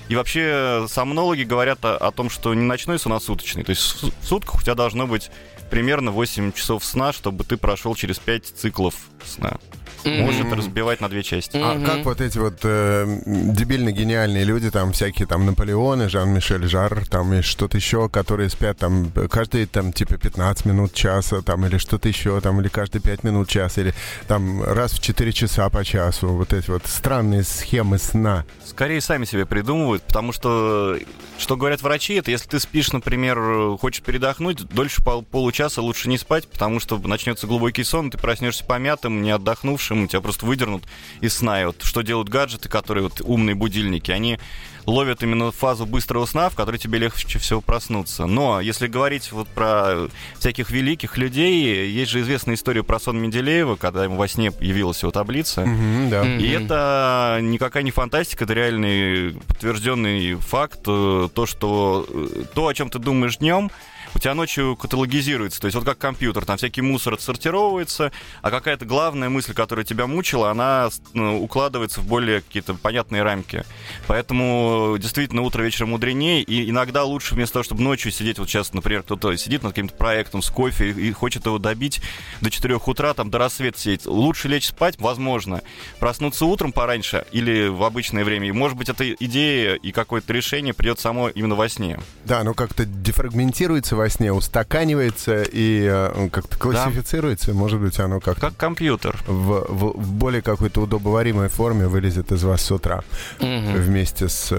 и 0.10 0.16
вообще 0.16 0.86
сомнологи 0.90 1.44
говорят 1.44 1.84
о, 1.84 1.98
о 1.98 2.12
том, 2.12 2.30
что 2.30 2.54
не 2.54 2.64
ночной 2.64 3.00
сон, 3.00 3.14
а 3.14 3.20
суточный, 3.20 3.64
то 3.64 3.72
есть 3.72 4.04
в 4.04 4.26
сутках 4.26 4.56
у 4.56 4.62
тебя 4.62 4.76
должно 4.76 5.08
быть 5.08 5.32
примерно 5.70 6.12
8 6.12 6.52
часов 6.54 6.84
сна, 6.86 7.14
чтобы 7.14 7.44
ты 7.44 7.58
прошел 7.58 7.96
через 7.96 8.20
5 8.20 8.46
циклов 8.46 8.96
сна. 9.26 9.58
Может 10.06 10.52
разбивать 10.54 11.02
на 11.02 11.10
две 11.10 11.24
части. 11.24 11.58
А 11.58 11.80
как 11.84 12.06
вот 12.06 12.22
эти 12.22 12.38
вот 12.38 12.60
э, 12.64 13.22
дебильно-гениальные 13.26 14.44
люди, 14.44 14.70
там 14.72 14.92
всякие 14.94 15.28
там 15.28 15.46
Наполеоны, 15.46 16.10
Жан-Мишель 16.10 16.68
Жар, 16.68 17.06
там 17.08 17.34
и 17.34 17.42
что-то 17.42 17.78
еще, 17.78 18.10
которые 18.10 18.50
спят 18.50 18.78
там 18.78 19.12
каждые 19.30 19.68
там 19.68 19.94
типа 19.94 20.18
15 20.18 20.66
минут 20.66 20.94
часа, 20.94 21.42
там 21.42 21.66
или 21.66 21.78
что-то 21.78 22.08
еще, 22.08 22.40
там 22.42 22.62
или 22.62 22.68
каждые 22.68 23.02
5 23.02 23.24
минут 23.24 23.50
час, 23.50 23.78
или 23.78 23.94
там 24.28 24.64
раз 24.64 24.94
в 24.94 25.02
4 25.02 25.32
часа 25.34 25.70
по 25.70 25.84
часу, 25.84 26.30
вот 26.30 26.54
эти 26.54 26.70
вот 26.70 26.84
странные 26.86 27.44
схемы 27.44 27.98
сна. 27.98 28.46
Скорее 28.66 29.02
сами 29.02 29.26
себе 29.26 29.46
придумывают, 29.46 30.04
потому 30.04 30.32
что, 30.32 30.98
что 31.38 31.56
говорят 31.58 31.82
врачи, 31.82 32.16
это 32.16 32.32
если 32.32 32.50
ты 32.50 32.60
спишь, 32.60 32.92
например, 32.92 33.78
хочешь 33.80 34.02
передохнуть, 34.04 34.64
дольше 34.68 35.04
пол- 35.04 35.24
получаса 35.24 35.82
лучше 35.82 36.10
не 36.10 36.18
спать, 36.18 36.48
потому 36.48 36.80
что 36.80 36.98
начнется 36.98 37.48
глубокий 37.48 37.84
сон, 37.84 38.12
ты 38.12 38.18
проснешься 38.18 38.64
помятым, 38.66 39.22
не 39.22 39.32
отдохнувшим, 39.32 39.87
тебя 40.08 40.22
просто 40.22 40.46
выдернут 40.46 40.84
из 41.22 41.36
сна. 41.36 41.62
И 41.62 41.66
вот 41.66 41.82
что 41.84 42.02
делают 42.02 42.30
гаджеты, 42.30 42.70
которые 42.70 43.04
вот 43.06 43.22
умные 43.24 43.56
будильники, 43.56 44.12
они 44.12 44.38
ловят 44.86 45.22
именно 45.22 45.52
фазу 45.52 45.86
быстрого 45.86 46.26
сна, 46.26 46.50
в 46.50 46.56
которой 46.56 46.78
тебе 46.78 46.98
легче 46.98 47.40
всего 47.40 47.60
проснуться. 47.60 48.26
Но 48.26 48.62
если 48.62 48.88
говорить 48.88 49.32
вот 49.34 49.48
про 49.50 50.08
всяких 50.40 50.70
великих 50.72 51.18
людей, 51.18 51.90
есть 51.90 52.12
же 52.12 52.22
известная 52.22 52.56
история 52.56 52.84
про 52.84 52.98
сон 53.00 53.20
Менделеева, 53.20 53.76
когда 53.76 54.06
ему 54.06 54.16
во 54.16 54.28
сне 54.30 54.52
явилась 54.62 55.02
его 55.02 55.12
таблица. 55.12 55.66
Мгм, 55.66 56.10
да. 56.10 56.24
Мгм. 56.24 56.40
И 56.40 56.48
это 56.48 57.40
никакая 57.42 57.84
не 57.84 57.92
фантастика, 57.92 58.46
это 58.46 58.54
реальный 58.54 59.34
подтвержденный 59.48 60.36
факт. 60.36 60.80
э, 60.88 61.28
То, 61.34 61.46
что 61.46 62.06
э, 62.10 62.44
то, 62.54 62.68
о 62.68 62.74
чем 62.74 62.90
ты 62.90 63.00
думаешь 63.00 63.38
днем, 63.38 63.70
у 64.18 64.20
тебя 64.20 64.36
ночью 64.36 64.76
каталогизируется. 64.76 65.60
То 65.60 65.66
есть 65.66 65.76
вот 65.76 65.86
как 65.86 65.98
компьютер, 65.98 66.46
там 66.46 66.58
всякий 66.58 66.82
мусор 66.82 67.16
отсортировывается, 67.16 68.12
а 68.42 68.52
какая-то 68.52 68.86
главная 68.86 69.30
мысль, 69.30 69.54
которая 69.54 69.86
тебя 69.86 70.06
мучила, 70.06 70.52
она 70.52 70.90
ну, 71.14 71.42
укладывается 71.42 72.02
в 72.02 72.06
более 72.06 72.42
какие-то 72.42 72.76
понятные 72.76 73.24
рамки. 73.24 73.64
Поэтому 74.06 74.98
действительно 75.00 75.42
утро 75.42 75.64
вечером 75.64 75.90
мудренее, 75.90 76.44
и 76.44 76.70
иногда 76.70 77.04
лучше 77.04 77.34
вместо 77.34 77.54
того, 77.54 77.64
чтобы 77.64 77.82
ночью 77.82 78.12
сидеть, 78.12 78.38
вот 78.38 78.48
сейчас, 78.50 78.74
например, 78.74 79.02
кто-то 79.02 79.36
сидит 79.36 79.64
над 79.64 79.72
каким-то 79.72 79.96
проектом 79.96 80.42
с 80.42 80.50
кофе 80.50 80.92
и 80.92 81.08
и 81.08 81.12
хочет 81.12 81.46
его 81.46 81.58
добить 81.58 82.02
до 82.42 82.50
4 82.50 82.76
утра, 82.86 83.14
там 83.14 83.30
до 83.30 83.38
рассвета 83.38 83.80
сидеть. 83.80 84.06
Лучше 84.06 84.48
лечь 84.48 84.68
спать, 84.68 85.00
возможно. 85.00 85.62
Проснуться 86.00 86.46
утром 86.46 86.72
пораньше 86.72 87.26
или 87.32 87.68
в 87.68 87.84
обычное 87.84 88.24
время. 88.24 88.48
И, 88.48 88.52
может 88.52 88.78
быть, 88.78 88.90
эта 88.90 89.12
идея 89.14 89.76
и 89.76 89.92
какое-то 89.92 90.34
решение 90.34 90.74
придет 90.74 91.00
само 91.00 91.30
именно 91.30 91.56
во 91.56 91.70
сне. 91.70 92.00
Да, 92.26 92.42
оно 92.42 92.54
как-то 92.54 92.86
дефрагментируется 92.86 93.96
во 93.96 94.07
сне, 94.10 94.32
устаканивается 94.34 95.44
и 95.44 95.88
э, 95.90 96.30
как-то 96.32 96.58
классифицируется. 96.58 97.54
Может 97.54 97.80
быть, 97.80 98.00
оно 98.00 98.20
как-то 98.20 98.42
Как 98.48 98.58
компьютер. 98.58 99.18
в, 99.28 99.66
в- 99.68 99.98
в 100.02 100.12
более 100.14 100.42
какой-то 100.42 100.82
удобоваримой 100.82 101.50
форме 101.50 101.88
вылезет 101.88 102.32
из 102.32 102.44
вас 102.44 102.62
с 102.62 102.72
утра 102.72 103.04
Мгм. 103.40 103.74
вместе 103.82 104.30
с... 104.30 104.52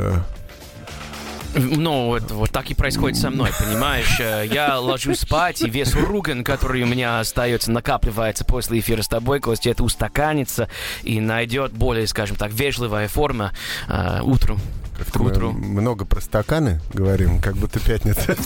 Ну, 1.55 2.07
вот, 2.07 2.31
вот 2.31 2.51
так 2.51 2.71
и 2.71 2.75
происходит 2.75 3.19
со 3.19 3.31
мной, 3.31 3.51
понимаешь? 3.59 4.19
Э, 4.21 4.45
Я 4.47 4.79
ложусь 4.79 5.21
спать, 5.21 5.63
и 5.63 5.69
вес 5.71 5.95
руган, 5.95 6.45
который 6.45 6.83
у 6.83 6.87
меня 6.87 7.21
остается, 7.21 7.71
накапливается 7.71 8.45
после 8.45 8.79
эфира 8.81 9.03
с 9.03 9.09
тобой, 9.09 9.41
Костя, 9.41 9.71
это 9.71 9.83
устаканится 9.83 10.69
и 11.03 11.21
найдет 11.21 11.73
более, 11.73 12.07
скажем 12.07 12.37
так, 12.37 12.53
вежливая 12.53 13.09
форма 13.09 13.53
э, 13.89 14.21
утром. 14.23 14.61
Как-то 14.97 15.19
К 15.19 15.23
мы 15.23 15.31
утру. 15.31 15.53
много 15.53 16.05
про 16.05 16.21
стаканы 16.21 16.81
говорим, 16.93 17.41
как 17.41 17.57
будто 17.57 17.79
пятница. 17.81 18.37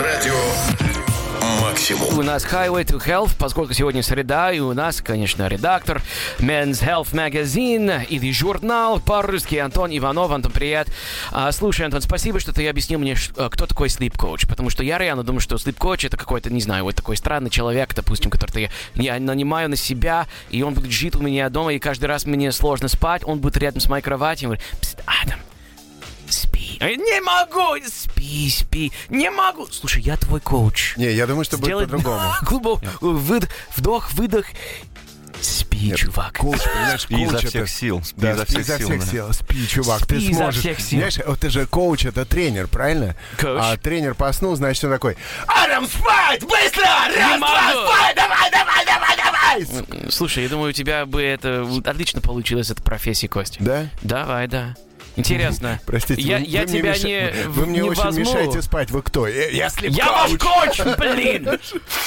Радио 0.00 0.34
«Максимум». 1.78 2.18
У 2.18 2.22
нас 2.22 2.44
Highway 2.44 2.84
to 2.84 2.98
Health, 2.98 3.36
поскольку 3.38 3.72
сегодня 3.72 4.02
среда, 4.02 4.52
и 4.52 4.58
у 4.58 4.72
нас, 4.72 5.00
конечно, 5.00 5.46
редактор 5.46 6.02
Men's 6.40 6.82
Health 6.82 7.12
Magazine 7.12 8.04
или 8.04 8.32
журнал 8.32 8.98
по-русски 8.98 9.54
Антон 9.56 9.96
Иванов. 9.96 10.32
Антон, 10.32 10.50
привет. 10.50 10.88
А, 11.30 11.52
слушай, 11.52 11.86
Антон, 11.86 12.00
спасибо, 12.00 12.40
что 12.40 12.52
ты 12.52 12.68
объяснил 12.68 12.98
мне, 12.98 13.14
э, 13.36 13.48
кто 13.48 13.66
такой 13.66 13.88
sleep 13.88 14.16
coach, 14.16 14.48
потому 14.48 14.70
что 14.70 14.82
я 14.82 14.98
реально 14.98 15.22
думаю, 15.22 15.40
что 15.40 15.54
sleep 15.54 15.76
coach 15.76 16.04
это 16.04 16.16
какой-то, 16.16 16.52
не 16.52 16.60
знаю, 16.60 16.82
вот 16.82 16.96
такой 16.96 17.16
странный 17.16 17.50
человек, 17.50 17.94
допустим, 17.94 18.30
который 18.32 18.70
я 18.96 19.20
нанимаю 19.20 19.70
на 19.70 19.76
себя, 19.76 20.26
и 20.50 20.62
он 20.62 20.74
жить 20.90 21.14
у 21.14 21.20
меня 21.20 21.48
дома, 21.48 21.74
и 21.74 21.78
каждый 21.78 22.06
раз 22.06 22.26
мне 22.26 22.50
сложно 22.50 22.88
спать, 22.88 23.22
он 23.24 23.38
будет 23.38 23.56
рядом 23.56 23.80
с 23.80 23.88
моей 23.88 24.02
кроватью, 24.02 24.46
и 24.46 24.46
говорит, 24.46 24.64
«Пст, 24.80 25.00
Адам, 25.06 25.38
спи. 26.74 26.78
Я, 26.80 26.96
Не 26.96 27.20
могу, 27.20 27.76
спи, 27.86 28.50
спи, 28.50 28.92
не 29.08 29.30
могу. 29.30 29.66
Слушай, 29.70 30.02
я 30.02 30.16
твой 30.16 30.40
коуч. 30.40 30.96
Не, 30.96 31.12
я 31.12 31.26
думаю, 31.26 31.44
что 31.44 31.56
будет 31.56 31.66
Сделай 31.68 31.84
по-другому. 31.86 32.32
глубокий 32.42 32.86
выд- 33.00 33.48
вдох, 33.76 34.12
выдох. 34.12 34.46
Спи, 35.40 35.94
чувак. 35.94 36.32
Коуч, 36.38 36.58
понимаешь, 36.64 37.02
Спи 37.02 37.14
изо 37.22 37.30
коуч 37.30 37.44
всех 37.46 37.62
это- 37.62 37.70
сил. 37.70 38.02
Спи 38.04 38.20
Да, 38.20 38.32
изо 38.32 38.44
всех 38.44 38.60
изо 38.60 38.78
сил. 38.78 38.88
всех 38.88 39.00
да. 39.00 39.06
сил. 39.06 39.32
Спи, 39.32 39.68
чувак, 39.68 40.00
ты 40.06 40.16
Спи 40.16 40.30
изо 40.30 40.34
сможешь. 40.40 40.60
всех 40.60 40.80
сил. 40.80 40.98
Знаешь, 40.98 41.18
вот 41.24 41.38
ты 41.38 41.50
же 41.50 41.66
коуч, 41.66 42.04
это 42.06 42.24
тренер, 42.24 42.66
правильно? 42.66 43.14
Коуч. 43.36 43.60
А 43.62 43.76
тренер 43.76 44.14
поснул, 44.16 44.56
значит, 44.56 44.82
он 44.84 44.90
такой, 44.90 45.16
Адам, 45.46 45.86
спать! 45.86 46.40
Быстро! 46.42 46.82
Раз, 46.84 47.14
два, 47.14 47.38
могу!» 47.38 47.86
спать! 47.86 48.16
Давай, 48.16 48.50
давай, 48.50 48.84
давай, 48.84 49.16
давай! 49.16 50.10
Слушай, 50.10 50.42
я 50.44 50.48
думаю, 50.48 50.70
у 50.70 50.72
тебя 50.72 51.06
бы 51.06 51.22
это 51.22 51.64
отлично 51.84 52.20
получилось, 52.20 52.70
эта 52.70 52.82
профессия, 52.82 53.28
Костя. 53.28 53.58
Да? 53.60 53.86
Давай, 54.02 54.48
да. 54.48 54.74
Интересно. 55.18 55.80
Простите, 55.86 56.22
я, 56.22 56.38
вы, 56.38 56.44
я 56.44 56.60
вы 56.62 56.66
тебя 56.66 56.92
меша- 56.92 57.06
не 57.06 57.48
Вы 57.48 57.66
мне 57.66 57.80
не 57.80 57.88
очень 57.88 58.02
возьму. 58.02 58.20
мешаете 58.20 58.62
спать. 58.62 58.90
Вы 58.90 59.02
кто? 59.02 59.26
Я, 59.26 59.48
я 59.48 59.68
слеп 59.70 59.92
Я 59.92 60.12
ваш 60.12 60.30
коуч. 60.38 60.78
блин! 60.98 61.58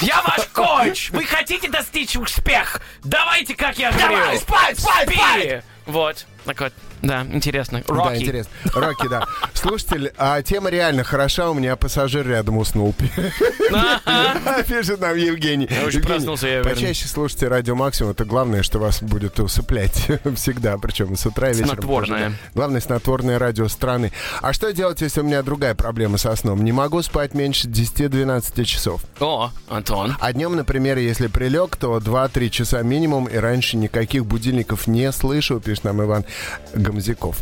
Я 0.01 0.21
ваш 0.21 0.47
коуч! 0.53 1.09
Вы 1.11 1.25
хотите 1.25 1.69
достичь 1.69 2.15
успех? 2.15 2.81
Давайте, 3.03 3.55
как 3.55 3.77
я 3.77 3.91
говорю! 3.91 4.17
Давай, 4.17 4.37
спать, 4.37 4.79
спать, 4.79 5.09
спать! 5.09 5.63
Вот, 5.85 6.25
так 6.45 6.59
вот. 6.59 6.73
Да, 7.01 7.25
интересно. 7.31 7.83
Да, 7.87 7.93
Рокки. 7.93 8.21
интересно. 8.21 8.51
Рокки, 8.75 9.07
да. 9.07 9.25
Слушатель, 9.53 10.11
а 10.17 10.41
тема 10.41 10.69
реально 10.69 11.03
хороша. 11.03 11.49
У 11.49 11.53
меня 11.53 11.75
пассажир 11.75 12.27
рядом 12.27 12.57
уснул. 12.57 12.93
Пишет 14.67 14.99
нам 14.99 15.15
Евгений. 15.15 15.67
Я 15.69 15.87
уже 15.87 15.99
проснулся, 15.99 16.47
я. 16.47 16.63
Почаще 16.63 17.07
слушайте 17.07 17.47
радио 17.47 17.75
Максимум. 17.75 18.11
Это 18.11 18.25
главное, 18.25 18.63
что 18.63 18.79
вас 18.79 19.01
будет 19.01 19.39
усыплять 19.39 20.07
всегда. 20.35 20.77
Причем 20.77 21.15
с 21.15 21.25
утра 21.25 21.49
и 21.49 21.53
вечером. 21.53 21.69
Снотворное. 21.69 22.29
да. 22.29 22.35
Главное 22.53 22.81
снотворное 22.81 23.39
радио 23.39 23.67
страны. 23.67 24.11
А 24.41 24.53
что 24.53 24.71
делать, 24.71 25.01
если 25.01 25.21
у 25.21 25.23
меня 25.23 25.41
другая 25.41 25.75
проблема 25.75 26.17
со 26.17 26.35
сном? 26.35 26.63
Не 26.63 26.71
могу 26.71 27.01
спать 27.01 27.33
меньше 27.33 27.67
10-12 27.67 28.63
часов. 28.65 29.01
О, 29.19 29.51
Антон. 29.69 30.15
А 30.19 30.33
днем, 30.33 30.55
например, 30.55 30.97
если 30.97 31.27
прилег, 31.27 31.75
то 31.77 31.97
2-3 31.97 32.49
часа 32.49 32.81
минимум, 32.83 33.25
и 33.25 33.37
раньше 33.37 33.77
никаких 33.77 34.25
будильников 34.25 34.87
не 34.87 35.11
слышу, 35.11 35.59
пишет 35.59 35.83
нам 35.83 36.01
Иван 36.03 36.25
Гамзяков. 36.73 37.37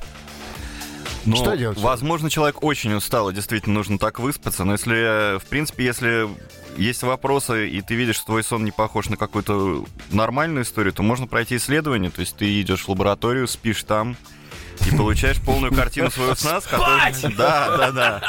Ну, 1.26 1.36
Что 1.36 1.56
делать? 1.56 1.78
Возможно, 1.80 2.30
человек 2.30 2.64
очень 2.64 2.94
устал, 2.94 3.30
и 3.30 3.34
действительно 3.34 3.76
нужно 3.76 4.00
так 4.00 4.20
выспаться. 4.20 4.64
Но 4.64 4.74
если, 4.74 5.38
в 5.38 5.46
принципе, 5.46 5.86
если 5.86 6.30
есть 6.78 7.04
вопросы, 7.04 7.70
и 7.70 7.82
ты 7.82 7.96
видишь, 7.96 8.16
что 8.16 8.28
твой 8.28 8.44
сон 8.44 8.64
не 8.64 8.72
похож 8.72 9.10
на 9.10 9.18
какую-то 9.18 9.86
нормальную 10.12 10.64
историю, 10.64 10.94
то 10.94 11.04
можно 11.04 11.28
пройти 11.28 11.58
исследование. 11.58 12.10
То 12.10 12.22
есть 12.22 12.38
ты 12.38 12.62
идешь 12.62 12.86
в 12.86 12.90
лабораторию, 12.90 13.48
спишь 13.48 13.84
там, 13.84 14.16
и 14.86 14.96
получаешь 14.96 15.38
полную 15.42 15.74
картину 15.74 16.10
своего 16.12 16.36
сна. 16.36 16.62
с 16.62 16.66
которой- 16.66 17.34
Да, 17.38 17.78
да, 17.78 17.92
да. 17.92 18.22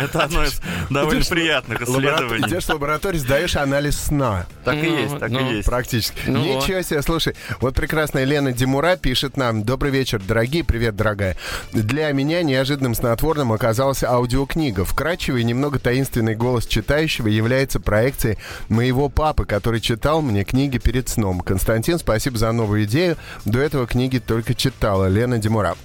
Это 0.00 0.24
одно 0.24 0.44
из 0.44 0.60
довольно 0.90 1.24
приятных 1.24 1.82
исследований. 1.82 2.46
Идешь 2.46 2.64
в 2.64 2.70
лабораторию, 2.70 3.20
сдаешь 3.20 3.56
анализ 3.56 3.98
сна. 4.00 4.46
Так 4.64 4.76
и 4.76 4.88
Ну, 4.88 4.98
есть, 4.98 5.18
так 5.18 5.30
ну, 5.30 5.50
и 5.50 5.56
есть. 5.56 5.68
Практически. 5.68 6.18
Ну 6.26 6.38
Ничего 6.42 6.82
себе, 6.82 7.02
слушай. 7.02 7.34
Вот 7.60 7.74
прекрасная 7.74 8.24
Лена 8.24 8.52
Димура 8.52 8.96
пишет 8.96 9.36
нам. 9.36 9.62
Добрый 9.64 9.90
вечер, 9.90 10.20
дорогие. 10.20 10.64
Привет, 10.64 10.96
дорогая. 10.96 11.36
Для 11.72 12.10
меня 12.12 12.42
неожиданным 12.42 12.94
снотворным 12.94 13.52
оказалась 13.52 14.02
аудиокнига. 14.04 14.84
Вкрадчивый, 14.84 15.44
немного 15.44 15.78
таинственный 15.78 16.34
голос 16.34 16.66
читающего 16.66 17.28
является 17.28 17.80
проекцией 17.80 18.38
моего 18.68 19.08
папы, 19.08 19.44
который 19.44 19.80
читал 19.80 20.22
мне 20.22 20.44
книги 20.44 20.78
перед 20.78 21.08
сном. 21.08 21.40
Константин, 21.40 21.98
спасибо 21.98 22.38
за 22.38 22.52
новую 22.52 22.84
идею. 22.84 23.16
До 23.44 23.58
этого 23.60 23.86
книги 23.86 24.18
только 24.18 24.54
читала. 24.54 25.06
Лена 25.08 25.38
Димура. 25.38 25.76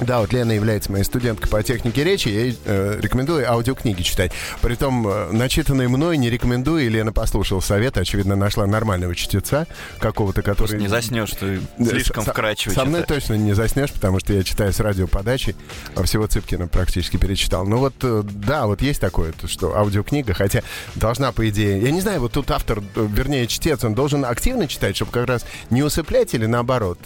Да, 0.00 0.20
вот 0.20 0.32
Лена 0.32 0.52
является 0.52 0.90
моей 0.90 1.04
студенткой 1.04 1.48
по 1.50 1.62
технике 1.62 2.04
речи. 2.04 2.28
Я 2.28 2.40
ей 2.40 2.58
э, 2.64 2.98
рекомендую 3.00 3.48
аудиокниги 3.50 4.02
читать. 4.02 4.32
Притом, 4.62 5.06
э, 5.06 5.30
начитанные 5.32 5.88
мной 5.88 6.16
не 6.16 6.30
рекомендую. 6.30 6.86
И 6.86 6.88
Лена 6.88 7.12
послушала 7.12 7.60
совет. 7.60 7.98
Очевидно, 7.98 8.36
нашла 8.36 8.66
нормального 8.66 9.14
чтеца 9.14 9.66
какого-то, 9.98 10.42
который... 10.42 10.78
Не 10.80 10.88
заснешь, 10.88 11.30
ты 11.32 11.60
Да, 11.78 11.90
слишком 11.90 12.24
со- 12.24 12.30
вкрадчиво 12.32 12.72
Со 12.72 12.84
мной 12.84 13.02
читаешь. 13.02 13.22
точно 13.24 13.34
не 13.34 13.52
заснешь, 13.54 13.92
потому 13.92 14.20
что 14.20 14.32
я 14.32 14.42
читаю 14.42 14.72
с 14.72 14.80
радиоподачи, 14.80 15.54
а 15.94 16.02
всего 16.04 16.26
Цыпкина 16.26 16.68
практически 16.68 17.16
перечитал. 17.16 17.66
Ну 17.66 17.78
вот, 17.78 17.94
э, 18.02 18.22
да, 18.24 18.66
вот 18.66 18.80
есть 18.82 19.00
такое, 19.00 19.32
то, 19.32 19.48
что 19.48 19.76
аудиокнига, 19.76 20.32
хотя 20.34 20.62
должна, 20.94 21.32
по 21.32 21.48
идее... 21.48 21.80
Я 21.82 21.90
не 21.90 22.00
знаю, 22.00 22.20
вот 22.20 22.32
тут 22.32 22.50
автор, 22.50 22.82
э, 22.96 23.08
вернее, 23.12 23.46
чтец, 23.46 23.84
он 23.84 23.94
должен 23.94 24.24
активно 24.24 24.66
читать, 24.66 24.96
чтобы 24.96 25.12
как 25.12 25.26
раз 25.26 25.44
не 25.70 25.82
усыплять 25.82 26.32
или 26.34 26.46
наоборот? 26.46 26.98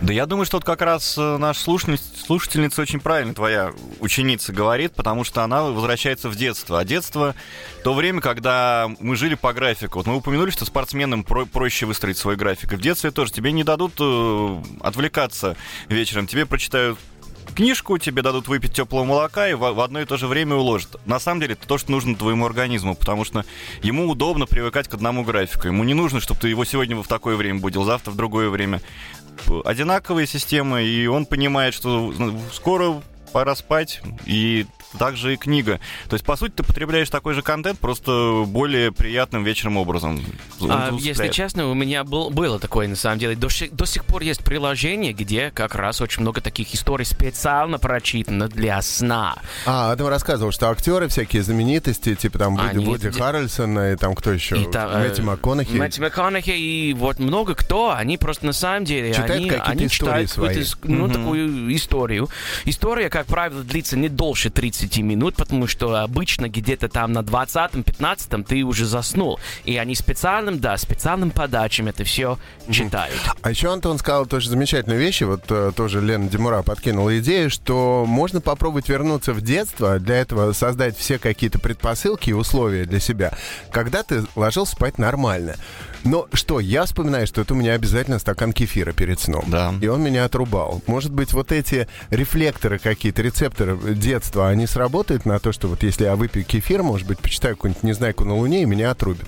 Да 0.00 0.12
я 0.12 0.26
думаю, 0.26 0.46
что 0.46 0.58
вот 0.58 0.64
как 0.64 0.80
раз 0.80 1.18
э, 1.18 1.36
наша 1.38 1.60
слушательница, 1.60 2.04
слушательница 2.24 2.82
очень 2.82 3.00
правильно 3.00 3.34
твоя 3.34 3.72
ученица 3.98 4.52
говорит, 4.52 4.92
потому 4.94 5.24
что 5.24 5.42
она 5.42 5.64
возвращается 5.64 6.28
в 6.28 6.36
детство. 6.36 6.78
А 6.78 6.84
детство— 6.84 7.34
то 7.84 7.92
время, 7.94 8.20
когда 8.20 8.88
мы 9.00 9.16
жили 9.16 9.34
по 9.34 9.52
графику. 9.52 9.98
Вот 9.98 10.06
мы 10.06 10.14
упомянули, 10.14 10.50
что 10.50 10.64
спортсменам 10.64 11.24
про- 11.24 11.46
проще 11.46 11.84
выстроить 11.84 12.16
свой 12.16 12.36
график. 12.36 12.72
И 12.72 12.76
в 12.76 12.80
детстве 12.80 13.10
тоже 13.10 13.32
тебе 13.32 13.50
не 13.50 13.64
дадут 13.64 13.94
э, 13.98 14.62
отвлекаться 14.82 15.56
вечером. 15.88 16.28
Тебе 16.28 16.46
прочитают 16.46 16.96
книжку, 17.56 17.98
тебе 17.98 18.22
дадут 18.22 18.46
выпить 18.46 18.74
теплого 18.74 19.04
молока 19.04 19.48
и 19.48 19.54
в, 19.54 19.58
в 19.58 19.80
одно 19.80 20.00
и 20.00 20.04
то 20.04 20.16
же 20.16 20.28
время 20.28 20.54
уложат. 20.54 21.00
На 21.06 21.18
самом 21.18 21.40
деле 21.40 21.54
это 21.54 21.66
то, 21.66 21.76
что 21.76 21.90
нужно 21.90 22.14
твоему 22.14 22.46
организму, 22.46 22.94
потому 22.94 23.24
что 23.24 23.44
ему 23.82 24.08
удобно 24.08 24.46
привыкать 24.46 24.86
к 24.86 24.94
одному 24.94 25.24
графику. 25.24 25.66
Ему 25.66 25.82
не 25.82 25.94
нужно, 25.94 26.20
чтобы 26.20 26.38
ты 26.38 26.48
его 26.48 26.64
сегодня 26.64 26.94
в 26.94 27.08
такое 27.08 27.34
время 27.34 27.58
будил, 27.58 27.82
завтра 27.82 28.12
в 28.12 28.16
другое 28.16 28.48
время. 28.48 28.80
Одинаковые 29.64 30.26
системы, 30.26 30.82
и 30.82 31.06
он 31.06 31.26
понимает, 31.26 31.74
что 31.74 32.12
ну, 32.16 32.38
скоро 32.52 33.02
пора 33.32 33.54
спать, 33.54 34.00
и 34.26 34.66
также 34.98 35.34
и 35.34 35.36
книга. 35.36 35.80
То 36.08 36.14
есть, 36.14 36.24
по 36.24 36.36
сути, 36.36 36.52
ты 36.52 36.62
потребляешь 36.62 37.10
такой 37.10 37.34
же 37.34 37.42
контент, 37.42 37.78
просто 37.78 38.44
более 38.46 38.92
приятным 38.92 39.44
вечером 39.44 39.76
образом. 39.76 40.24
А, 40.68 40.92
если 40.98 41.28
честно, 41.28 41.68
у 41.68 41.74
меня 41.74 42.04
был, 42.04 42.30
было 42.30 42.58
такое, 42.58 42.88
на 42.88 42.96
самом 42.96 43.18
деле. 43.18 43.36
До, 43.36 43.48
сих- 43.48 43.72
до 43.74 43.84
сих 43.84 44.04
пор 44.04 44.22
есть 44.22 44.42
приложение, 44.42 45.12
где 45.12 45.50
как 45.50 45.74
раз 45.74 46.00
очень 46.00 46.22
много 46.22 46.40
таких 46.40 46.74
историй 46.74 47.04
специально 47.04 47.78
прочитано 47.78 48.48
для 48.48 48.80
сна. 48.82 49.36
А, 49.66 49.92
Адам 49.92 50.08
рассказывал, 50.08 50.52
что 50.52 50.70
актеры 50.70 51.08
всякие 51.08 51.42
знаменитости, 51.42 52.14
типа 52.14 52.38
там 52.38 52.58
Они- 52.58 52.84
Вуди 52.84 53.10
Харрельсон 53.10 53.78
и 53.78 53.96
там 53.96 54.14
кто 54.14 54.32
еще? 54.32 54.60
И 54.60 54.66
та- 54.70 54.88
э, 54.92 54.98
Мэтью 55.08 55.24
МакКонахи. 55.24 55.72
Мэтью 55.76 56.02
МакКонахи 56.04 56.50
и 56.50 56.94
вот 56.94 57.18
много 57.18 57.54
кто, 57.54 57.92
они 57.92 58.16
просто 58.16 58.46
на 58.46 58.52
самом 58.52 58.84
деле, 58.84 59.10
Читают 59.12 59.30
они, 59.32 59.48
какие-то 59.48 59.70
они 59.70 59.86
истории 59.86 60.26
читают 60.26 60.32
какую-то, 60.32 60.76
ну, 60.84 61.08
такую 61.08 61.76
историю. 61.76 62.28
История, 62.64 63.10
как 63.10 63.26
правило, 63.26 63.62
длится 63.62 63.96
не 63.96 64.08
дольше 64.08 64.50
30 64.50 64.77
минут, 65.02 65.36
потому 65.36 65.66
что 65.66 65.94
обычно 65.96 66.48
где-то 66.48 66.88
там 66.88 67.12
на 67.12 67.20
20-15 67.20 68.44
ты 68.44 68.62
уже 68.62 68.86
заснул. 68.86 69.38
И 69.64 69.76
они 69.76 69.94
специальным, 69.94 70.58
да, 70.58 70.76
специальным 70.76 71.30
подачам 71.30 71.88
это 71.88 72.04
все 72.04 72.38
читают. 72.70 73.14
А 73.42 73.50
еще 73.50 73.72
Антон 73.72 73.98
сказал 73.98 74.26
тоже 74.26 74.50
замечательную 74.50 75.00
вещь, 75.00 75.22
и 75.22 75.24
вот 75.24 75.44
э, 75.50 75.72
тоже 75.74 76.00
Лена 76.00 76.28
Демура 76.28 76.62
подкинула 76.62 77.18
идею, 77.20 77.50
что 77.50 78.04
можно 78.06 78.40
попробовать 78.40 78.88
вернуться 78.88 79.32
в 79.32 79.40
детство, 79.40 79.98
для 79.98 80.16
этого 80.16 80.52
создать 80.52 80.96
все 80.96 81.18
какие-то 81.18 81.58
предпосылки 81.58 82.30
и 82.30 82.32
условия 82.32 82.84
для 82.84 83.00
себя, 83.00 83.32
когда 83.70 84.02
ты 84.02 84.24
ложился 84.36 84.72
спать 84.72 84.98
нормально. 84.98 85.56
Но 86.04 86.28
что, 86.32 86.60
я 86.60 86.84
вспоминаю, 86.84 87.26
что 87.26 87.40
это 87.40 87.54
у 87.54 87.56
меня 87.56 87.74
обязательно 87.74 88.18
стакан 88.18 88.52
кефира 88.52 88.92
перед 88.92 89.20
сном. 89.20 89.44
Да. 89.48 89.74
И 89.80 89.88
он 89.88 90.02
меня 90.02 90.24
отрубал. 90.24 90.80
Может 90.86 91.12
быть, 91.12 91.32
вот 91.32 91.52
эти 91.52 91.88
рефлекторы 92.10 92.78
какие-то, 92.78 93.22
рецепторы 93.22 93.76
детства, 93.94 94.48
они 94.48 94.66
сработают 94.68 95.24
на 95.26 95.38
то, 95.38 95.52
что 95.52 95.68
вот 95.68 95.82
если 95.82 96.04
я 96.04 96.14
выпью 96.14 96.44
кефир, 96.44 96.82
может 96.82 97.06
быть, 97.06 97.18
почитаю 97.18 97.56
какую-нибудь 97.56 97.82
«Незнайку 97.82 98.24
на 98.24 98.36
Луне» 98.36 98.62
и 98.62 98.66
меня 98.66 98.90
отрубит. 98.90 99.26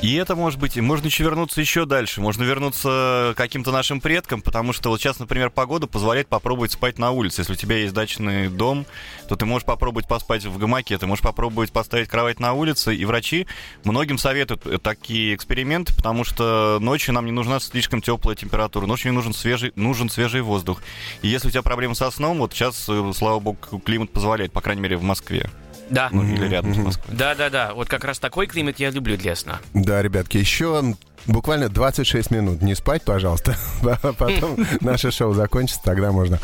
И 0.00 0.14
это 0.14 0.36
может 0.36 0.60
быть, 0.60 0.76
можно 0.76 1.06
еще 1.06 1.24
вернуться 1.24 1.60
еще 1.60 1.84
дальше. 1.84 2.20
Можно 2.20 2.44
вернуться 2.44 3.32
к 3.34 3.36
каким-то 3.36 3.72
нашим 3.72 4.00
предкам, 4.00 4.42
потому 4.42 4.72
что 4.72 4.90
вот 4.90 5.00
сейчас, 5.00 5.18
например, 5.18 5.50
погода 5.50 5.88
позволяет 5.88 6.28
попробовать 6.28 6.70
спать 6.70 7.00
на 7.00 7.10
улице. 7.10 7.40
Если 7.40 7.54
у 7.54 7.56
тебя 7.56 7.78
есть 7.78 7.94
дачный 7.94 8.48
дом, 8.48 8.86
то 9.28 9.34
ты 9.34 9.44
можешь 9.44 9.66
попробовать 9.66 10.06
поспать 10.06 10.44
в 10.44 10.56
гамаке, 10.56 10.98
ты 10.98 11.06
можешь 11.08 11.22
попробовать 11.22 11.72
поставить 11.72 12.08
кровать 12.08 12.38
на 12.38 12.52
улице. 12.52 12.94
И 12.94 13.04
врачи 13.04 13.48
многим 13.82 14.18
советуют 14.18 14.66
э, 14.66 14.78
такие 14.78 15.34
эксперименты, 15.34 15.92
потому 15.92 16.22
что 16.22 16.78
ночью 16.80 17.12
нам 17.12 17.26
не 17.26 17.32
нужна 17.32 17.58
слишком 17.58 18.00
теплая 18.00 18.36
температура, 18.36 18.86
ночью 18.86 19.12
нужен 19.12 19.34
свежий, 19.34 19.72
нужен 19.74 20.10
свежий 20.10 20.42
воздух. 20.42 20.80
И 21.22 21.28
если 21.28 21.48
у 21.48 21.50
тебя 21.50 21.62
проблемы 21.62 21.96
со 21.96 22.08
сном, 22.12 22.38
вот 22.38 22.52
сейчас, 22.52 22.88
э, 22.88 23.12
слава 23.16 23.40
богу, 23.40 23.58
климат 23.84 24.12
позволяет, 24.12 24.52
по 24.52 24.60
крайней 24.60 24.82
мере, 24.82 24.96
в 24.96 25.02
Москве. 25.02 25.50
Да. 25.90 26.08
Ну, 26.12 26.22
или 26.24 26.48
рядом 26.48 26.74
с 26.74 26.78
Москвой. 26.78 27.16
Да, 27.16 27.34
да, 27.34 27.50
да. 27.50 27.74
Вот 27.74 27.88
как 27.88 28.04
раз 28.04 28.18
такой 28.18 28.46
климат 28.46 28.78
я 28.78 28.90
люблю 28.90 29.16
для 29.16 29.34
сна. 29.36 29.60
Да, 29.74 30.02
ребятки, 30.02 30.36
еще 30.36 30.94
буквально 31.26 31.68
26 31.68 32.30
минут. 32.30 32.62
Не 32.62 32.74
спать, 32.74 33.02
пожалуйста. 33.02 33.56
Потом 34.18 34.56
наше 34.80 35.10
шоу 35.10 35.32
закончится, 35.34 35.82
тогда 35.82 36.12
можно. 36.12 36.38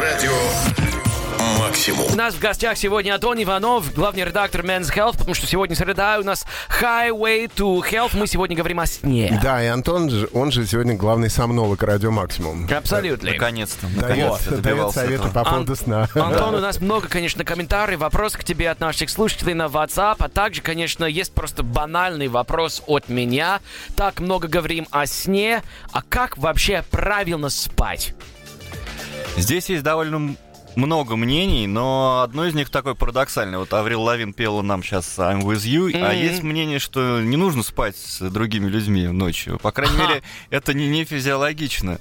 Радио 0.00 0.87
«Максимум». 1.92 2.12
У 2.12 2.16
нас 2.16 2.34
в 2.34 2.38
гостях 2.40 2.76
сегодня 2.76 3.14
Антон 3.14 3.42
Иванов, 3.42 3.92
главный 3.94 4.24
редактор 4.24 4.62
Men's 4.62 4.92
Health, 4.94 5.18
потому 5.18 5.34
что 5.34 5.46
сегодня 5.46 5.74
среда 5.76 6.18
у 6.18 6.24
нас 6.24 6.44
Highway 6.80 7.50
to 7.54 7.80
Health. 7.88 8.10
Мы 8.14 8.26
сегодня 8.26 8.56
говорим 8.56 8.80
о 8.80 8.86
сне. 8.86 9.38
Да, 9.42 9.62
и 9.62 9.66
Антон, 9.66 10.10
же- 10.10 10.28
он 10.32 10.50
же 10.52 10.66
сегодня 10.66 10.94
главный 10.94 11.30
сомнолог 11.30 11.82
Радио 11.82 12.10
Максимум. 12.10 12.68
Абсолютно. 12.72 13.30
Наконец-то. 13.32 13.86
Дает, 13.86 13.96
Наконец-то 14.02 14.56
дает 14.58 14.92
советы 14.92 15.14
этого. 15.28 15.32
по 15.32 15.40
Ан- 15.40 15.46
поводу 15.54 15.76
сна. 15.76 16.08
Антон, 16.14 16.54
у 16.54 16.60
нас 16.60 16.80
много, 16.80 17.08
конечно, 17.08 17.44
комментариев, 17.44 17.98
вопрос 18.00 18.34
к 18.34 18.44
тебе 18.44 18.70
от 18.70 18.80
наших 18.80 19.10
слушателей 19.10 19.54
на 19.54 19.66
WhatsApp, 19.66 20.16
а 20.18 20.28
также, 20.28 20.60
конечно, 20.62 21.04
есть 21.04 21.32
просто 21.32 21.62
банальный 21.62 22.28
вопрос 22.28 22.82
от 22.86 23.08
меня. 23.08 23.60
Так 23.96 24.20
много 24.20 24.48
говорим 24.48 24.86
о 24.90 25.06
сне, 25.06 25.62
а 25.92 26.02
как 26.02 26.36
вообще 26.38 26.84
правильно 26.90 27.48
спать? 27.48 28.14
Здесь 29.36 29.68
есть 29.68 29.82
довольно 29.84 30.34
много 30.76 31.16
мнений, 31.16 31.66
но 31.66 32.20
одно 32.22 32.46
из 32.46 32.54
них 32.54 32.70
такое 32.70 32.94
парадоксальное. 32.94 33.58
Вот 33.58 33.72
Аврил 33.72 34.02
Лавин 34.02 34.32
пела 34.32 34.62
нам 34.62 34.82
сейчас 34.82 35.18
I'm 35.18 35.42
with 35.42 35.64
you, 35.66 35.90
а 36.00 36.08
Мгм. 36.12 36.16
есть 36.18 36.42
мнение, 36.42 36.78
что 36.78 37.20
не 37.20 37.36
нужно 37.36 37.62
спать 37.62 37.96
с 37.96 38.20
другими 38.30 38.68
людьми 38.68 39.06
ночью. 39.08 39.58
По 39.58 39.72
крайней 39.72 39.96
мере, 39.98 40.22
это 40.50 40.74
не, 40.74 40.88
не 40.88 41.04
физиологично. 41.04 41.98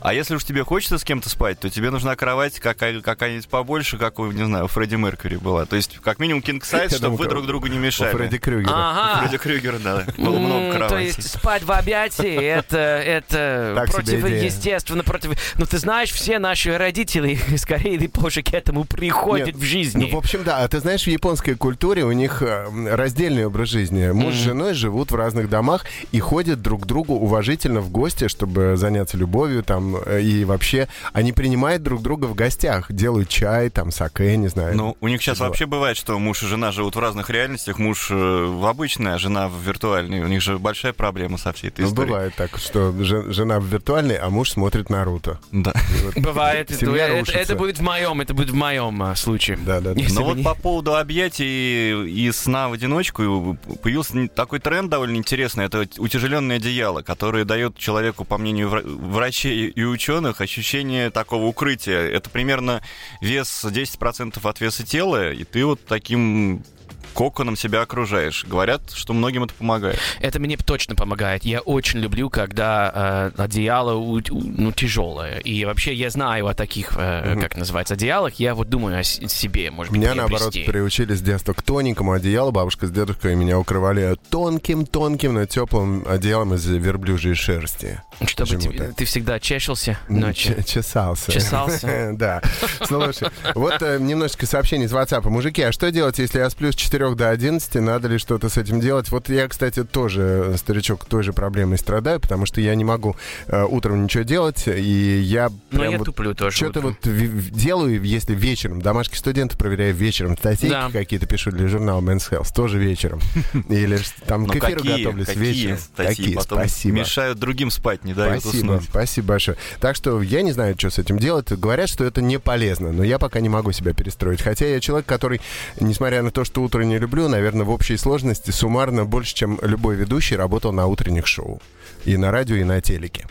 А 0.00 0.12
если 0.14 0.34
уж 0.34 0.44
тебе 0.44 0.64
хочется 0.64 0.98
с 0.98 1.04
кем-то 1.04 1.28
спать, 1.28 1.60
то 1.60 1.70
тебе 1.70 1.90
нужна 1.90 2.16
кровать 2.16 2.58
какая- 2.58 3.00
какая-нибудь 3.00 3.48
побольше, 3.48 3.98
как 3.98 4.18
у, 4.18 4.26
не 4.32 4.44
знаю, 4.44 4.64
у 4.64 4.68
Фредди 4.68 4.96
Меркьюри 4.96 5.36
была. 5.36 5.64
То 5.64 5.76
есть, 5.76 5.98
как 6.02 6.18
минимум, 6.18 6.42
king 6.42 6.60
size, 6.60 6.96
чтобы 6.96 7.16
вы 7.16 7.28
друг 7.28 7.46
другу 7.46 7.68
не 7.68 7.78
У 7.78 7.80
мешали. 7.80 8.10
Фредди 8.12 8.38
Крюгера. 8.38 8.72
Ага. 8.74 9.20
Фредди 9.20 9.38
Крюгер, 9.38 9.78
да. 9.78 10.04
Было 10.18 10.38
много 10.40 10.64
М, 10.64 10.72
То 10.72 10.76
кроватей. 10.88 11.06
есть 11.06 11.30
спать 11.32 11.62
в 11.62 11.70
объятии, 11.70 12.34
это, 12.34 12.76
это 12.76 13.86
противоестественно, 13.92 15.04
против... 15.04 15.32
Ну, 15.56 15.66
ты 15.66 15.78
знаешь, 15.78 16.10
все 16.10 16.38
наши 16.40 16.76
родители 16.76 17.38
скорее 17.56 17.96
или 18.02 18.08
позже 18.10 18.42
к 18.42 18.52
этому 18.52 18.84
приходят 18.84 19.46
Нет, 19.48 19.56
в 19.56 19.62
жизни. 19.62 20.02
Ну, 20.10 20.16
в 20.16 20.18
общем, 20.18 20.42
да. 20.44 20.58
А 20.58 20.68
ты 20.68 20.80
знаешь, 20.80 21.04
в 21.04 21.06
японской 21.06 21.54
культуре 21.54 22.04
у 22.04 22.12
них 22.12 22.42
э, 22.42 22.66
раздельный 22.94 23.46
образ 23.46 23.68
жизни. 23.68 24.10
Муж 24.10 24.34
с 24.34 24.38
женой 24.38 24.74
живут 24.74 25.10
в 25.12 25.14
разных 25.14 25.48
домах 25.48 25.84
и 26.10 26.18
ходят 26.20 26.60
друг 26.60 26.82
к 26.82 26.86
другу 26.86 27.14
уважительно 27.14 27.80
в 27.80 27.90
гости, 27.90 28.28
чтобы 28.28 28.76
заняться 28.76 29.16
любовью 29.16 29.62
там. 29.62 29.96
э, 30.04 30.20
И 30.22 30.44
вообще 30.44 30.88
они 31.12 31.32
принимают 31.32 31.82
друг 31.82 32.02
друга 32.02 32.26
в 32.26 32.34
гостях. 32.34 32.90
Делают 32.92 33.28
чай, 33.28 33.70
там, 33.70 33.90
саке, 33.92 34.36
не 34.36 34.48
знаю. 34.48 34.76
Ну, 34.76 34.96
у 35.00 35.08
них 35.08 35.22
сейчас 35.22 35.38
Дела. 35.38 35.48
вообще 35.48 35.66
бывает, 35.66 35.96
что 35.96 36.18
муж 36.18 36.42
и 36.42 36.46
жена 36.46 36.72
живут 36.72 36.96
в 36.96 36.98
разных 36.98 37.30
реальностях. 37.30 37.78
Муж 37.78 38.08
э, 38.10 38.14
в 38.14 38.66
обычной, 38.66 39.14
а 39.14 39.18
жена 39.18 39.48
в 39.48 39.60
виртуальной. 39.62 40.20
У 40.22 40.26
них 40.26 40.42
же 40.42 40.58
большая 40.58 40.92
проблема 40.92 41.38
со 41.38 41.52
всей 41.52 41.68
этой 41.68 41.82
Ну, 41.82 41.88
историей. 41.88 42.10
бывает 42.12 42.34
так, 42.36 42.58
что 42.58 42.92
же- 43.02 43.32
жена 43.32 43.60
в 43.60 43.64
виртуальной, 43.66 44.16
а 44.16 44.28
муж 44.30 44.50
смотрит 44.50 44.90
Наруто. 44.90 45.38
Да. 45.52 45.72
Бывает. 46.16 46.70
Это, 46.70 46.80
Семья 46.80 47.06
это- 47.08 47.20
рушится. 47.20 47.38
это 47.40 47.54
будет 47.54 47.78
в 47.78 47.82
моем, 47.92 48.20
это 48.20 48.34
будет 48.34 48.50
в 48.50 48.54
моем 48.54 49.02
а, 49.02 49.14
случае. 49.14 49.56
Да, 49.58 49.80
да, 49.80 49.94
да. 49.94 50.00
Если 50.00 50.14
Но 50.14 50.20
бы 50.22 50.26
вот 50.28 50.36
не- 50.38 50.42
по 50.44 50.54
поводу 50.54 50.96
объятий 50.96 52.08
и 52.08 52.32
сна 52.32 52.68
в 52.68 52.72
одиночку 52.72 53.56
появился 53.82 54.28
такой 54.28 54.60
тренд 54.60 54.90
довольно 54.90 55.16
интересный. 55.16 55.66
Это 55.66 55.86
утяжеленное 55.98 56.56
одеяло, 56.56 57.02
которое 57.02 57.44
дает 57.44 57.76
человеку, 57.76 58.24
по 58.24 58.38
мнению 58.38 58.68
вра- 58.68 58.84
врачей 58.84 59.68
и 59.68 59.84
ученых, 59.84 60.40
ощущение 60.40 61.10
такого 61.10 61.44
укрытия. 61.44 62.00
Это 62.08 62.30
примерно 62.30 62.82
вес 63.20 63.64
10% 63.64 64.38
от 64.42 64.60
веса 64.60 64.84
тела, 64.86 65.32
и 65.32 65.44
ты 65.44 65.64
вот 65.64 65.84
таким 65.86 66.64
коконом 67.12 67.56
себя 67.56 67.82
окружаешь. 67.82 68.44
Говорят, 68.44 68.90
что 68.92 69.12
многим 69.12 69.44
это 69.44 69.54
помогает. 69.54 69.98
Это 70.20 70.38
мне 70.40 70.56
точно 70.56 70.94
помогает. 70.94 71.44
Я 71.44 71.60
очень 71.60 72.00
люблю, 72.00 72.30
когда 72.30 73.30
э, 73.36 73.42
одеяло 73.42 73.94
у- 73.94 74.16
у- 74.18 74.22
ну, 74.30 74.72
тяжелое. 74.72 75.38
И 75.38 75.64
вообще 75.64 75.94
я 75.94 76.10
знаю 76.10 76.46
о 76.46 76.54
таких, 76.54 76.92
э, 76.96 77.36
как 77.40 77.56
называется, 77.56 77.94
одеялах. 77.94 78.34
Я 78.34 78.54
вот 78.54 78.68
думаю 78.68 78.98
о 78.98 79.02
с- 79.02 79.20
себе, 79.28 79.70
может 79.70 79.92
быть, 79.92 80.00
Меня, 80.00 80.14
наоборот, 80.14 80.52
приучили 80.52 81.14
с 81.14 81.20
детства 81.20 81.52
к 81.52 81.62
тоненькому 81.62 82.12
одеялу. 82.12 82.52
Бабушка 82.52 82.86
с 82.86 82.90
дедушкой 82.90 83.34
меня 83.36 83.58
укрывали 83.58 84.16
тонким-тонким, 84.30 85.34
но 85.34 85.46
теплым 85.46 86.04
одеялом 86.06 86.54
из 86.54 86.66
верблюжьей 86.66 87.34
шерсти. 87.34 88.00
Чтобы 88.26 88.56
ты, 88.56 88.92
ты 88.92 89.04
всегда 89.04 89.40
чешился 89.40 89.98
ночью. 90.08 90.54
Ч- 90.56 90.62
Чесался. 90.64 91.32
Чесался. 91.32 92.12
Да. 92.22 92.40
Слушай, 92.84 93.28
вот 93.54 93.80
э, 93.82 93.98
немножечко 94.00 94.46
сообщений 94.46 94.86
из 94.86 94.92
WhatsApp. 94.92 95.28
Мужики, 95.28 95.62
а 95.62 95.72
что 95.72 95.90
делать, 95.90 96.18
если 96.18 96.38
я 96.38 96.48
сплю 96.50 96.70
с 96.72 96.74
4 96.74 97.01
до 97.10 97.30
11? 97.30 97.74
Надо 97.76 98.08
ли 98.08 98.18
что-то 98.18 98.48
с 98.48 98.56
этим 98.56 98.80
делать? 98.80 99.10
Вот 99.10 99.28
я, 99.28 99.46
кстати, 99.48 99.84
тоже, 99.84 100.52
э, 100.54 100.56
старичок, 100.56 101.04
той 101.04 101.22
же 101.22 101.32
проблемой 101.32 101.78
страдаю, 101.78 102.20
потому 102.20 102.46
что 102.46 102.60
я 102.60 102.74
не 102.74 102.84
могу 102.84 103.16
э, 103.48 103.64
утром 103.64 104.04
ничего 104.04 104.22
делать, 104.22 104.64
и 104.66 105.20
я 105.20 105.50
Но 105.70 105.78
прям 105.80 105.92
я 105.92 105.98
вот 105.98 106.04
туплю 106.04 106.34
тоже. 106.34 106.56
Что-то 106.56 106.80
утром. 106.80 106.96
вот 107.02 107.50
делаю, 107.50 108.02
если 108.02 108.34
вечером. 108.34 108.80
Домашних 108.80 109.16
студентов 109.18 109.58
проверяю 109.58 109.94
вечером. 109.94 110.36
Статейки 110.36 110.70
Да. 110.72 110.90
какие-то 110.90 111.26
пишу 111.26 111.50
для 111.50 111.68
журнала 111.68 112.00
Men's 112.00 112.30
Health. 112.30 112.48
Тоже 112.54 112.78
вечером. 112.78 113.20
Или 113.68 113.98
там 114.26 114.44
Ну 114.44 114.52
к 114.52 114.56
эфиру 114.56 114.80
какие, 114.82 115.04
готовлюсь 115.04 115.26
какие 115.26 115.42
вечером. 115.44 115.78
статьи 115.78 116.24
Какие? 116.34 116.38
Спасибо. 116.40 116.98
мешают 116.98 117.38
другим 117.38 117.70
спать, 117.70 118.04
не 118.04 118.14
дают 118.14 118.42
Спасибо, 118.42 118.80
спасибо 118.88 119.26
большое. 119.28 119.56
Так 119.80 119.96
что 119.96 120.22
я 120.22 120.42
не 120.42 120.52
знаю, 120.52 120.74
что 120.78 120.90
с 120.90 120.98
этим 120.98 121.18
делать. 121.18 121.50
Говорят, 121.52 121.88
что 121.88 122.04
это 122.04 122.20
не 122.22 122.38
полезно, 122.38 122.92
но 122.92 123.02
я 123.02 123.18
пока 123.18 123.40
не 123.40 123.48
могу 123.48 123.72
себя 123.72 123.92
перестроить. 123.92 124.40
Хотя 124.42 124.66
я 124.66 124.80
человек, 124.80 125.06
который, 125.06 125.40
несмотря 125.80 126.22
на 126.22 126.30
то, 126.30 126.44
что 126.44 126.62
утро 126.62 126.82
не 126.92 126.98
люблю, 126.98 127.28
наверное, 127.28 127.64
в 127.64 127.70
общей 127.70 127.96
сложности 127.96 128.50
суммарно 128.50 129.04
больше, 129.06 129.34
чем 129.34 129.58
любой 129.62 129.96
ведущий, 129.96 130.36
работал 130.36 130.72
на 130.72 130.86
утренних 130.86 131.26
шоу. 131.26 131.60
И 132.04 132.16
на 132.18 132.30
радио, 132.30 132.56
и 132.56 132.64
на 132.64 132.80
телеке. 132.82 133.26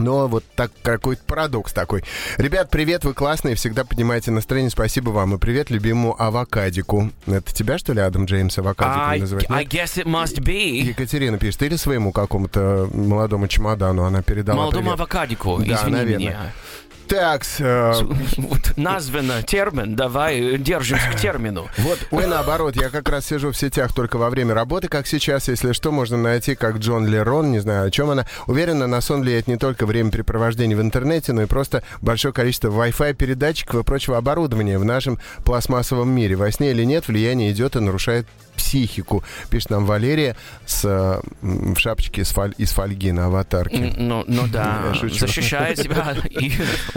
Но 0.00 0.28
вот 0.28 0.44
так 0.54 0.70
какой-то 0.82 1.22
парадокс 1.26 1.72
такой. 1.72 2.04
Ребят, 2.36 2.70
привет, 2.70 3.04
вы 3.04 3.14
классные, 3.14 3.56
всегда 3.56 3.84
поднимаете 3.84 4.30
настроение, 4.30 4.70
спасибо 4.70 5.10
вам. 5.10 5.34
И 5.34 5.38
привет 5.38 5.70
любимому 5.70 6.14
авокадику. 6.20 7.10
Это 7.26 7.52
тебя, 7.52 7.78
что 7.78 7.92
ли, 7.92 8.00
Адам 8.00 8.24
Джеймс 8.26 8.56
авокадиком 8.58 9.08
I, 9.10 9.20
называть? 9.20 9.50
I 9.50 9.64
Нет? 9.64 9.74
guess 9.74 9.96
it 9.96 10.06
must 10.06 10.38
be. 10.40 10.80
Екатерина 10.82 11.36
пишет, 11.38 11.62
или 11.64 11.74
своему 11.76 12.12
какому-то 12.12 12.88
молодому 12.92 13.48
чемодану 13.48 14.04
она 14.04 14.22
передала 14.22 14.58
Молодому 14.62 14.82
привет. 14.84 14.98
авокадику, 15.00 15.58
Да, 15.58 15.74
извини 15.74 15.96
наверное. 15.96 16.18
меня. 16.18 16.52
Так, 17.08 17.42
э, 17.58 17.92
Вот 18.36 18.76
названо 18.76 19.42
термин, 19.42 19.94
давай 19.96 20.40
э, 20.54 20.58
держимся 20.58 21.10
к 21.10 21.16
термину. 21.16 21.68
вот, 21.78 21.98
ой, 22.10 22.26
наоборот, 22.28 22.76
я 22.76 22.88
как 22.90 23.08
раз 23.08 23.26
сижу 23.26 23.50
в 23.52 23.56
сетях 23.56 23.92
только 23.94 24.18
во 24.18 24.30
время 24.30 24.54
работы, 24.54 24.88
как 24.88 25.06
сейчас, 25.06 25.48
если 25.48 25.72
что, 25.72 25.90
можно 25.90 26.16
найти, 26.16 26.54
как 26.54 26.78
Джон 26.78 27.06
Лерон, 27.06 27.50
не 27.50 27.60
знаю, 27.60 27.86
о 27.88 27.90
чем 27.90 28.10
она. 28.10 28.26
Уверена, 28.46 28.86
на 28.86 29.00
сон 29.00 29.22
влияет 29.22 29.46
не 29.48 29.56
только 29.56 29.86
времяпрепровождение 29.86 30.76
в 30.76 30.80
интернете, 30.80 31.32
но 31.32 31.42
и 31.42 31.46
просто 31.46 31.82
большое 32.02 32.32
количество 32.34 32.68
Wi-Fi 32.68 33.14
передатчиков 33.14 33.80
и 33.80 33.84
прочего 33.84 34.16
оборудования 34.18 34.78
в 34.78 34.84
нашем 34.84 35.18
пластмассовом 35.44 36.10
мире. 36.10 36.36
Во 36.36 36.50
сне 36.52 36.70
или 36.72 36.84
нет, 36.84 37.08
влияние 37.08 37.52
идет 37.52 37.76
и 37.76 37.80
нарушает 37.80 38.26
психику, 38.56 39.22
пишет 39.50 39.70
нам 39.70 39.86
Валерия 39.86 40.36
с, 40.66 40.84
э, 40.84 41.20
в 41.42 41.78
шапочке 41.78 42.22
из, 42.22 42.32
фоль- 42.32 42.54
из 42.58 42.72
фольги 42.72 43.12
на 43.12 43.26
аватарке. 43.26 43.94
Ну, 43.96 44.24
ну 44.26 44.48
да, 44.48 44.92
защищает 45.00 45.78
себя 45.78 46.16
и 46.30 46.50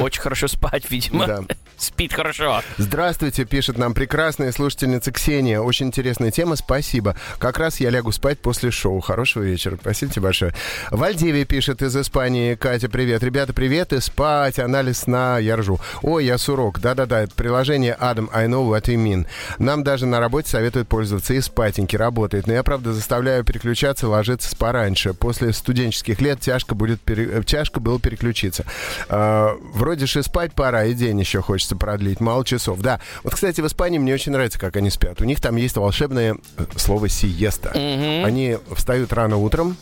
очень 0.04 0.22
хорошо 0.22 0.48
спать, 0.48 0.90
видимо. 0.90 1.28
Да. 1.28 1.44
Спит 1.82 2.14
хорошо. 2.14 2.62
Здравствуйте, 2.78 3.44
пишет 3.44 3.78
нам 3.78 3.96
прекрасная 3.96 4.52
слушательница 4.52 5.12
Ксения. 5.12 5.60
Очень 5.60 5.88
интересная 5.88 6.30
тема, 6.30 6.56
спасибо. 6.56 7.16
Как 7.40 7.58
раз 7.58 7.80
я 7.80 7.90
лягу 7.90 8.12
спать 8.12 8.38
после 8.40 8.70
шоу. 8.70 9.00
Хорошего 9.00 9.42
вечера. 9.42 9.78
Спасибо 9.82 10.12
тебе 10.12 10.22
большое. 10.22 10.54
Вальдивия 10.92 11.44
пишет 11.46 11.82
из 11.82 11.98
Испании. 11.98 12.54
Катя, 12.54 12.88
привет. 12.88 13.24
Ребята, 13.24 13.54
привет. 13.54 13.94
И 13.94 14.00
спать, 14.00 14.60
анализ 14.60 15.00
сна, 15.00 15.40
я 15.40 15.58
ржу. 15.58 15.80
Ой, 16.04 16.26
я 16.26 16.38
сурок. 16.38 16.80
Да-да-да, 16.80 17.26
приложение 17.36 17.98
Adam, 18.00 18.30
I 18.32 18.46
know 18.46 18.70
what 18.70 18.86
you 18.86 18.96
mean. 18.96 19.26
Нам 19.58 19.84
даже 19.84 20.06
на 20.06 20.20
работе 20.20 20.50
советуют 20.50 20.88
пользоваться 20.88 21.34
и 21.34 21.42
спатеньки, 21.42 21.96
работает. 21.96 22.46
Но 22.46 22.54
я, 22.54 22.62
правда, 22.62 22.94
заставляю 22.94 23.44
переключаться, 23.44 24.08
ложиться 24.08 24.56
пораньше. 24.56 25.16
После 25.16 25.52
студенческих 25.52 26.22
лет 26.22 26.40
тяжко, 26.42 26.76
будет 26.76 27.02
пере- 27.02 27.40
э, 27.40 27.44
тяжко 27.44 27.80
было 27.80 28.00
переключиться. 28.00 28.66
А, 29.10 29.56
вроде 29.74 30.06
же 30.06 30.22
спать 30.22 30.54
пора, 30.54 30.86
и 30.86 30.94
день 30.94 31.20
еще 31.20 31.42
хочется 31.42 31.71
хочется 31.72 31.76
продлить, 31.76 32.20
мало 32.20 32.46
часов. 32.46 32.80
Да, 32.82 33.00
вот, 33.24 33.34
кстати, 33.34 33.62
в 33.62 33.68
Испании 33.68 34.00
мне 34.00 34.14
очень 34.14 34.32
нравится, 34.32 34.60
как 34.60 34.76
они 34.76 34.90
спят. 34.90 35.22
У 35.22 35.26
них 35.26 35.40
там 35.40 35.56
есть 35.56 35.76
волшебное 35.78 36.38
э, 36.58 36.66
слово 36.76 37.10
«сиеста». 37.10 37.72
Они 37.72 38.58
встают 38.76 39.14
рано 39.14 39.38
утром, 39.38 39.78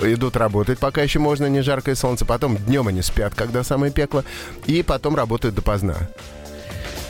идут 0.00 0.36
работать, 0.36 0.78
пока 0.78 1.02
еще 1.02 1.18
можно, 1.18 1.46
не 1.46 1.62
жаркое 1.62 1.94
солнце. 1.94 2.24
Потом 2.24 2.56
днем 2.56 2.88
они 2.88 3.02
спят, 3.02 3.34
когда 3.34 3.64
самое 3.64 3.92
пекло. 3.92 4.24
И 4.66 4.82
потом 4.82 5.16
работают 5.16 5.54
допоздна. 5.54 5.96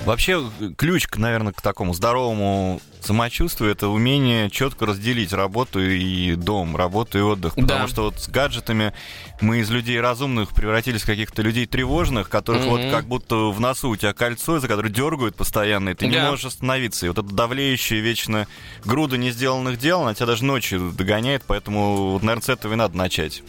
Вообще, 0.07 0.40
ключ, 0.79 1.09
наверное, 1.16 1.53
к 1.53 1.61
такому 1.61 1.92
здоровому 1.92 2.81
самочувствию 3.01 3.71
это 3.71 3.87
умение 3.88 4.51
четко 4.51 4.85
разделить 4.87 5.33
работу 5.33 5.81
и 5.81 6.35
дом, 6.35 6.77
работу 6.77 7.19
и 7.19 7.21
отдых. 7.23 7.55
Потому 7.55 7.83
Да. 7.83 7.88
что 7.88 8.03
вот 8.05 8.19
с 8.21 8.29
гаджетами 8.29 8.92
мы 9.40 9.59
из 9.61 9.71
людей 9.71 10.01
разумных 10.01 10.51
превратились 10.51 11.03
в 11.03 11.07
каких-то 11.07 11.42
людей 11.42 11.66
тревожных, 11.66 12.29
которых 12.29 12.64
вот 12.64 12.81
Мгм. 12.81 12.90
как 12.90 13.07
будто 13.07 13.37
в 13.53 13.61
носу 13.61 13.90
у 13.90 13.97
тебя 13.97 14.12
кольцо, 14.12 14.59
за 14.59 14.66
которое 14.66 14.88
дергают 14.88 15.37
постоянно, 15.37 15.90
и 15.90 15.95
ты 15.95 16.07
не 16.07 16.14
Да. 16.16 16.31
можешь 16.31 16.47
остановиться. 16.47 17.07
И 17.07 17.09
вот 17.09 17.19
это 17.19 17.33
давлеющая 17.33 18.01
вечно 18.01 18.49
груда 18.85 19.16
не 19.19 19.31
сделанных 19.31 19.79
дел, 19.79 20.03
она 20.03 20.14
тебя 20.14 20.27
даже 20.27 20.45
ночью 20.45 20.90
догоняет, 20.92 21.45
поэтому, 21.47 22.12
вот, 22.12 22.23
наверное, 22.23 22.42
с 22.45 22.49
этого 22.49 22.73
и 22.73 22.77
надо 22.77 22.97
начать. 22.97 23.42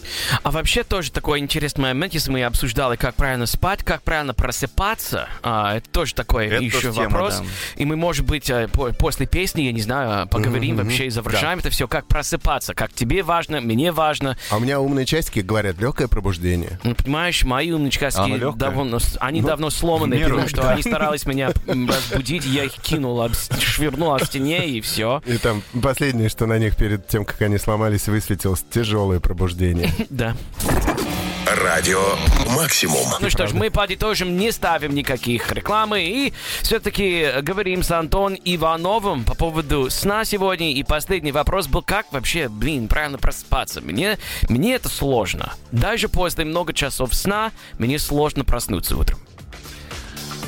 А 0.44 0.52
вообще 0.52 0.84
тоже 0.84 1.12
такой 1.12 1.40
интересный 1.40 1.82
момент, 1.86 2.14
если 2.14 2.30
мы 2.32 2.44
обсуждали, 2.44 2.96
как 2.96 3.16
правильно 3.16 3.46
спать, 3.48 3.84
как 3.84 4.04
правильно 4.04 4.36
просыпаться, 4.36 5.30
а, 5.42 5.78
это 5.78 5.90
тоже 5.90 6.14
такой 6.14 6.47
Это 6.56 6.64
еще 6.64 6.92
тема, 6.94 7.04
вопрос. 7.10 7.40
да. 7.40 7.46
И 7.76 7.86
мы, 7.86 7.96
может 7.96 8.26
быть, 8.26 8.50
э, 8.50 8.68
по- 8.68 8.92
после 8.94 9.26
песни, 9.26 9.62
я 9.62 9.72
не 9.72 9.82
знаю, 9.82 10.28
поговорим 10.28 10.76
Мгм, 10.76 10.86
вообще 10.86 11.08
и 11.08 11.10
завершаем 11.10 11.60
это 11.60 11.70
все, 11.70 11.88
как 11.88 12.08
просыпаться, 12.08 12.74
как 12.74 12.92
тебе 12.94 13.24
важно, 13.24 13.62
мне 13.62 13.92
важно. 13.92 14.38
А 14.50 14.58
у 14.58 14.60
меня 14.60 14.80
умные 14.80 15.06
часики 15.06 15.40
говорят 15.40 15.78
легкое 15.80 16.08
пробуждение. 16.08 16.80
Ну, 16.84 16.96
понимаешь, 16.96 17.44
мои 17.44 17.72
Оно 18.26 18.36
лёгкое? 18.38 18.60
давно, 18.72 19.00
они 19.20 19.42
Ну, 19.42 19.48
давно 19.48 19.70
сломаны, 19.70 20.16
меру. 20.16 20.32
потому 20.32 20.50
что 20.50 20.70
они 20.72 20.82
старались 20.82 21.26
меня 21.26 21.52
разбудить, 21.68 22.46
я 22.46 22.64
их 22.66 22.74
кинул, 22.74 23.22
об 23.22 23.34
швырнул 23.60 24.14
о 24.14 24.20
стене, 24.24 24.68
и 24.70 24.82
все. 24.82 25.22
И 25.26 25.38
там 25.38 25.62
последнее, 25.82 26.30
что 26.30 26.46
на 26.46 26.58
них 26.58 26.76
перед 26.76 27.08
тем, 27.08 27.26
как 27.26 27.42
они 27.42 27.58
сломались, 27.58 28.08
высветилось 28.08 28.64
тяжелое 28.72 29.20
пробуждение. 29.20 29.92
Да. 30.10 30.36
Радио 31.58 32.00
«Максимум». 32.56 33.08
Ну 33.20 33.32
что 33.32 33.48
ж, 33.48 33.54
мы 33.54 33.72
подытожим, 33.72 34.38
не 34.38 34.52
ставим 34.52 34.94
никаких 34.94 35.52
рекламы 35.52 36.04
и 36.04 36.34
все-таки 36.62 37.42
говорим 37.42 37.82
с 37.82 37.90
Антоном 37.90 38.40
Ивановым 38.46 39.24
по 39.24 39.34
поводу 39.34 39.90
сна 39.90 40.24
сегодня. 40.24 40.72
И 40.74 40.84
последний 40.84 41.32
вопрос 41.32 41.68
был, 41.68 41.82
как 41.82 42.12
вообще, 42.12 42.48
блин, 42.48 42.88
правильно 42.88 43.18
просыпаться? 43.18 43.82
Мне, 43.82 44.20
мне 44.50 44.76
это 44.76 44.88
сложно. 44.88 45.54
Даже 45.72 46.10
после 46.10 46.46
много 46.46 46.74
часов 46.74 47.16
сна 47.16 47.52
мне 47.80 47.98
сложно 47.98 48.44
проснуться 48.44 48.96
утром. 48.96 49.18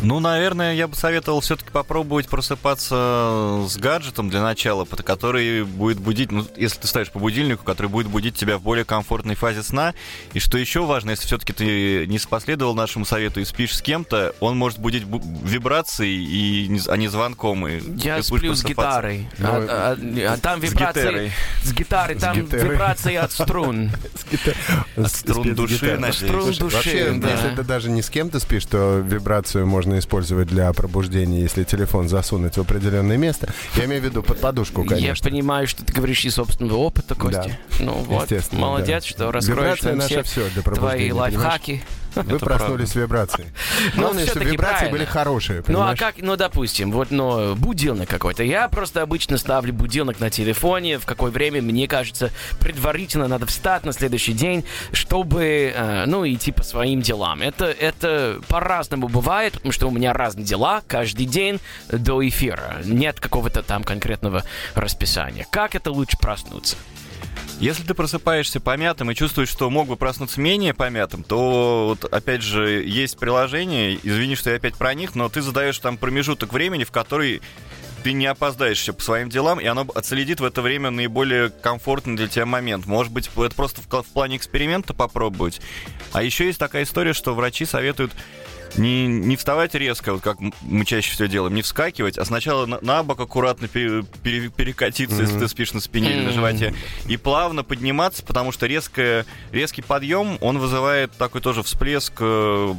Ну, 0.01 0.21
наверное, 0.21 0.73
я 0.75 0.87
бы 0.87 0.95
советовал 0.95 1.41
все-таки 1.41 1.71
попробовать 1.71 2.29
просыпаться 2.29 3.65
с 3.67 3.75
гаджетом 3.77 4.29
для 4.29 4.41
начала, 4.41 4.85
под- 4.85 5.03
который 5.03 5.65
будет 5.65 5.99
будить, 5.99 6.31
ну, 6.31 6.45
если 6.55 6.79
ты 6.79 6.87
ставишь 6.87 7.11
по 7.11 7.19
будильнику, 7.19 7.65
который 7.65 7.87
будет 7.87 8.07
будить 8.07 8.35
тебя 8.35 8.57
в 8.57 8.61
более 8.61 8.85
комфортной 8.85 9.35
фазе 9.35 9.61
сна. 9.61 9.93
И 10.33 10.39
что 10.39 10.57
еще 10.57 10.85
важно, 10.85 11.11
если 11.11 11.25
все-таки 11.25 11.51
ты 11.51 12.07
не 12.07 12.17
последовал 12.29 12.75
нашему 12.75 13.03
совету 13.05 13.41
и 13.41 13.45
спишь 13.45 13.75
с 13.75 13.81
кем-то, 13.81 14.33
он 14.39 14.57
может 14.57 14.79
будить 14.79 15.03
бу- 15.03 15.21
вибрации, 15.45 16.09
и 16.09 16.67
не, 16.69 16.79
а 16.87 16.95
не 16.95 17.09
звонком. 17.09 17.67
И 17.67 17.73
Я 17.73 17.79
ты 17.79 17.89
будешь 18.21 18.25
сплю 18.25 18.55
с 18.55 18.61
просыпаться. 18.61 18.69
гитарой. 19.01 19.27
Ну, 19.37 19.47
А, 19.49 19.97
а- 19.97 20.33
а 20.33 20.37
там 20.37 20.59
с 20.61 20.63
вибрации... 20.63 21.01
гитарой. 21.01 21.31
С 21.63 21.73
гитарой, 21.73 22.15
там 22.15 22.35
гитарой. 22.45 22.69
вибрации 22.69 23.15
от 23.15 23.31
струн. 23.33 23.91
От 24.95 25.11
струн 25.11 25.55
души. 25.55 25.99
Струн 26.13 26.53
души, 26.53 26.63
Вообще, 26.75 27.19
если 27.21 27.55
ты 27.55 27.63
даже 27.63 27.89
не 27.89 28.01
с 28.01 28.09
кем 28.09 28.29
ты 28.29 28.39
спишь, 28.39 28.65
то 28.65 28.99
вибрацию 28.99 29.65
можно 29.67 29.88
использовать 29.97 30.47
для 30.47 30.71
пробуждения, 30.73 31.41
если 31.41 31.63
телефон 31.63 32.07
засунуть 32.07 32.55
в 32.57 32.61
определенное 32.61 33.17
место. 33.17 33.51
Я 33.75 33.85
имею 33.85 34.01
в 34.01 34.05
виду 34.05 34.21
под 34.21 34.39
подушку, 34.39 34.83
Я 34.83 34.89
конечно. 34.89 35.29
понимаю, 35.29 35.67
что 35.67 35.83
ты 35.83 35.93
говоришь 35.93 36.23
из 36.25 36.35
собственного 36.35 36.77
опыта, 36.77 37.15
Костя. 37.15 37.57
Ну 37.79 37.93
вот, 37.93 38.23
Естественно, 38.23 38.61
молодец, 38.61 39.03
да. 39.03 39.09
что 39.09 39.31
раскроешь 39.31 39.79
все 39.79 40.23
все 40.23 40.49
для 40.49 40.61
твои 40.61 41.11
лайфхаки. 41.11 41.81
Вы 42.15 42.35
Это 42.37 42.45
проснулись 42.45 42.89
с 42.89 42.95
вибрацией. 42.95 43.47
Ну, 43.95 44.01
Главное, 44.03 44.25
всё-таки 44.25 44.45
вибрации 44.51 44.71
правильно. 44.75 44.91
были 44.91 45.05
хорошие, 45.05 45.57
Ну 45.57 45.61
а 45.61 45.63
понимаешь? 45.65 45.99
как, 45.99 46.15
ну 46.17 46.35
допустим, 46.35 46.91
вот, 46.91 47.11
ну, 47.11 47.55
будильник 47.55 48.09
какой-то. 48.09 48.43
Я 48.43 48.67
просто 48.67 49.01
обычно 49.01 49.37
ставлю 49.37 49.73
будильник 49.73 50.19
на 50.19 50.29
телефоне, 50.29 50.97
в 50.99 51.05
какое 51.05 51.31
время, 51.31 51.61
мне 51.61 51.87
кажется, 51.87 52.31
предварительно 52.59 53.27
надо 53.27 53.45
встать 53.45 53.83
на 53.85 53.93
следующий 53.93 54.33
день, 54.33 54.63
чтобы, 54.91 55.71
э, 55.75 56.05
ну, 56.07 56.27
идти 56.27 56.51
по 56.51 56.63
своим 56.63 57.01
делам. 57.01 57.41
Это, 57.41 57.65
это 57.65 58.39
по-разному 58.47 59.07
бывает, 59.07 59.53
потому 59.53 59.71
что 59.71 59.87
у 59.87 59.91
меня 59.91 60.13
разные 60.13 60.45
дела 60.45 60.81
каждый 60.87 61.25
день 61.25 61.59
до 61.91 62.27
эфира. 62.27 62.77
Нет 62.83 63.19
какого-то 63.19 63.61
там 63.63 63.83
конкретного 63.83 64.43
расписания. 64.75 65.45
Как 65.51 65.75
это 65.75 65.91
лучше 65.91 66.17
проснуться? 66.17 66.75
Если 67.59 67.83
ты 67.83 67.93
просыпаешься 67.93 68.61
помятым 68.61 69.11
и 69.11 69.15
чувствуешь, 69.15 69.49
что 69.49 69.69
мог 69.69 69.89
бы 69.89 69.97
проснуться 69.97 70.39
менее 70.39 70.73
помятым, 70.73 71.23
то 71.23 71.87
вот 71.89 72.05
опять 72.05 72.41
же 72.41 72.85
есть 72.85 73.17
приложение, 73.17 73.99
извини, 74.01 74.35
что 74.35 74.49
я 74.49 74.55
опять 74.55 74.75
про 74.75 74.93
них, 74.93 75.13
но 75.13 75.27
ты 75.27 75.41
задаешь 75.41 75.77
там 75.79 75.97
промежуток 75.97 76.53
времени, 76.53 76.85
в 76.85 76.91
который 76.91 77.41
ты 78.01 78.13
не 78.13 78.27
опоздаешь 78.27 78.79
еще 78.79 78.93
по 78.93 79.03
своим 79.03 79.29
делам, 79.29 79.59
и 79.59 79.65
оно 79.65 79.85
отследит 79.93 80.39
в 80.39 80.45
это 80.45 80.61
время 80.61 80.89
наиболее 80.89 81.49
комфортный 81.49 82.15
для 82.15 82.29
тебя 82.29 82.45
момент. 82.45 82.85
Может 82.85 83.11
быть, 83.11 83.29
это 83.35 83.55
просто 83.55 83.81
в, 83.81 84.03
в 84.03 84.07
плане 84.07 84.37
эксперимента 84.37 84.93
попробовать. 84.93 85.59
А 86.13 86.23
еще 86.23 86.45
есть 86.45 86.59
такая 86.59 86.83
история, 86.83 87.11
что 87.11 87.35
врачи 87.35 87.65
советуют 87.65 88.13
не, 88.77 89.07
не 89.07 89.35
вставать 89.35 89.75
резко, 89.75 90.13
вот 90.13 90.21
как 90.21 90.37
мы 90.61 90.85
чаще 90.85 91.11
всего 91.11 91.27
делаем, 91.27 91.55
не 91.55 91.61
вскакивать, 91.61 92.17
а 92.17 92.25
сначала 92.25 92.65
на, 92.65 92.79
на 92.81 93.03
бок 93.03 93.19
аккуратно 93.19 93.67
пере- 93.67 94.03
пере- 94.23 94.49
перекатиться, 94.49 95.21
если 95.21 95.39
ты 95.39 95.47
спишь 95.47 95.73
на 95.73 95.79
спине 95.81 96.11
или 96.13 96.25
на 96.25 96.31
животе, 96.31 96.73
и 97.07 97.17
плавно 97.17 97.63
подниматься, 97.63 98.23
потому 98.23 98.51
что 98.51 98.65
резкое, 98.67 99.25
резкий 99.51 99.81
подъем, 99.81 100.37
он 100.41 100.59
вызывает 100.59 101.11
такой 101.13 101.41
тоже 101.41 101.63
всплеск 101.63 102.13
э, 102.19 102.73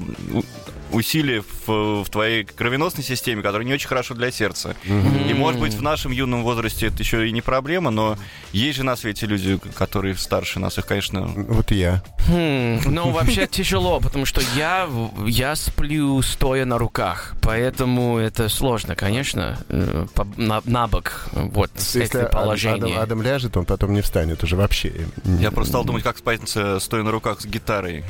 усилий 0.93 1.41
в, 1.67 2.05
в 2.05 2.09
твоей 2.11 2.45
кровеносной 2.45 3.05
системе, 3.05 3.43
который 3.43 3.65
не 3.67 3.73
очень 3.73 3.89
хорошо 3.89 4.15
для 4.15 4.31
сердца. 4.31 4.75
И, 4.85 5.35
может 5.35 5.61
быть, 5.61 5.75
в 5.75 5.83
нашем 5.83 6.13
юном 6.13 6.43
возрасте 6.43 6.87
это 6.87 6.99
еще 6.99 7.29
и 7.29 7.33
не 7.33 7.41
проблема, 7.43 7.91
но 7.91 8.17
есть 8.53 8.77
же 8.79 8.85
на 8.85 8.97
свете 8.97 9.27
люди, 9.27 9.59
которые 9.75 10.17
старше 10.17 10.59
нас, 10.59 10.79
их, 10.79 10.87
конечно, 10.87 11.23
Вот 11.23 11.71
я. 11.71 12.03
Хм, 12.29 12.81
ну, 12.87 13.11
вообще 13.11 13.47
тяжело, 13.47 14.01
потому 14.01 14.25
что 14.27 14.41
я, 14.57 14.89
я 15.27 15.55
сплю 15.57 15.80
стоя 16.23 16.65
на 16.65 16.79
руках, 16.79 17.35
поэтому 17.41 18.19
это 18.19 18.49
сложно, 18.49 18.95
конечно, 18.95 19.59
э, 19.69 20.07
по- 20.15 20.27
на, 20.37 20.61
на 20.65 20.87
бок, 20.87 21.27
вот, 21.33 21.71
Если 21.77 22.05
этим 22.05 22.21
Ад- 22.21 22.31
положением. 22.31 22.93
Адам, 22.93 23.03
Адам 23.03 23.23
ляжет, 23.23 23.57
он 23.57 23.65
потом 23.65 23.95
не 23.95 24.01
встанет 24.03 24.43
уже 24.45 24.57
вообще. 24.57 24.93
Я 25.25 25.51
просто 25.51 25.73
стал 25.73 25.85
думать, 25.85 26.03
как 26.03 26.19
спать, 26.19 26.41
э, 26.55 26.79
стоя 26.81 27.03
на 27.03 27.11
руках 27.11 27.41
с 27.41 27.47
гитарой. 27.47 28.05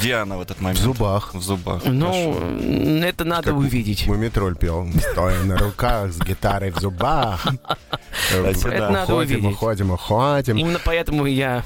Где 0.00 0.14
она 0.14 0.36
в 0.36 0.42
этот 0.42 0.60
момент? 0.60 0.78
В 0.78 0.82
зубах. 0.82 1.34
В 1.34 1.42
зубах. 1.42 1.82
Ну, 1.84 2.34
Хорошо. 2.34 3.04
это 3.04 3.24
надо 3.24 3.50
Как 3.50 3.56
увидеть. 3.58 4.06
Мумитроль 4.06 4.56
пел, 4.56 4.86
стоя 5.12 5.42
на 5.44 5.56
руках, 5.58 6.12
с 6.12 6.20
гитарой 6.20 6.70
в 6.70 6.78
зубах. 6.78 7.46
Это 8.32 8.90
надо 8.90 9.14
увидеть. 9.16 9.56
ходим, 9.56 9.96
ходим. 9.96 10.56
Именно 10.56 10.80
поэтому 10.84 11.26
я... 11.26 11.64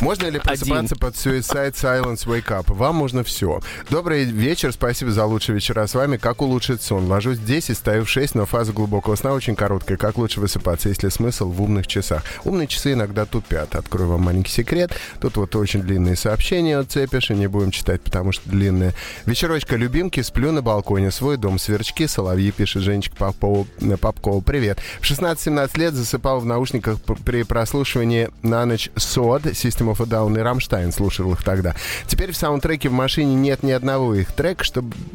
Можно 0.00 0.28
ли 0.28 0.38
просыпаться 0.38 0.94
под 0.96 1.14
Suicide 1.14 1.72
Silence 1.74 2.26
Wake 2.26 2.48
Up? 2.48 2.72
Вам 2.72 2.96
можно 2.96 3.24
все. 3.24 3.60
Добрый 3.90 4.24
вечер, 4.24 4.72
спасибо 4.72 4.91
за 5.00 5.24
лучшие 5.24 5.54
вечера 5.54 5.86
с 5.86 5.94
вами. 5.94 6.16
Как 6.16 6.42
улучшить 6.42 6.82
сон? 6.82 7.06
Ложусь 7.06 7.38
10, 7.38 7.76
стою 7.76 8.04
в 8.04 8.10
6, 8.10 8.34
но 8.34 8.46
фаза 8.46 8.72
глубокого 8.72 9.16
сна 9.16 9.32
очень 9.32 9.56
короткая. 9.56 9.96
Как 9.96 10.18
лучше 10.18 10.40
высыпаться, 10.40 10.88
если 10.88 11.08
смысл 11.08 11.50
в 11.50 11.62
умных 11.62 11.86
часах? 11.86 12.22
Умные 12.44 12.66
часы 12.66 12.92
иногда 12.92 13.24
тупят. 13.24 13.74
Открою 13.74 14.10
вам 14.10 14.22
маленький 14.22 14.52
секрет. 14.52 14.92
Тут 15.20 15.36
вот 15.36 15.56
очень 15.56 15.82
длинные 15.82 16.16
сообщения 16.16 16.78
отцепишь, 16.78 17.30
и 17.30 17.34
не 17.34 17.46
будем 17.46 17.70
читать, 17.70 18.02
потому 18.02 18.32
что 18.32 18.48
длинные. 18.48 18.92
Вечерочка 19.26 19.76
любимки, 19.76 20.20
сплю 20.20 20.52
на 20.52 20.62
балконе, 20.62 21.10
свой 21.10 21.36
дом, 21.36 21.58
сверчки, 21.58 22.06
соловьи, 22.06 22.50
пишет 22.50 22.82
Женечка 22.82 23.16
Попова. 23.16 23.66
Попкова. 24.00 24.40
Привет. 24.40 24.80
В 25.00 25.04
16-17 25.04 25.78
лет 25.78 25.94
засыпал 25.94 26.40
в 26.40 26.44
наушниках 26.44 27.00
при 27.00 27.42
прослушивании 27.42 28.30
на 28.42 28.66
ночь 28.66 28.90
Сод, 28.96 29.46
System 29.46 29.94
of 29.94 30.02
a 30.02 30.06
Down 30.06 30.38
и 30.38 30.42
Рамштайн 30.42 30.92
слушал 30.92 31.32
их 31.32 31.42
тогда. 31.42 31.74
Теперь 32.06 32.32
в 32.32 32.36
саундтреке 32.36 32.88
в 32.88 32.92
машине 32.92 33.34
нет 33.34 33.62
ни 33.62 33.70
одного 33.70 34.14
их 34.14 34.32
трека, 34.32 34.64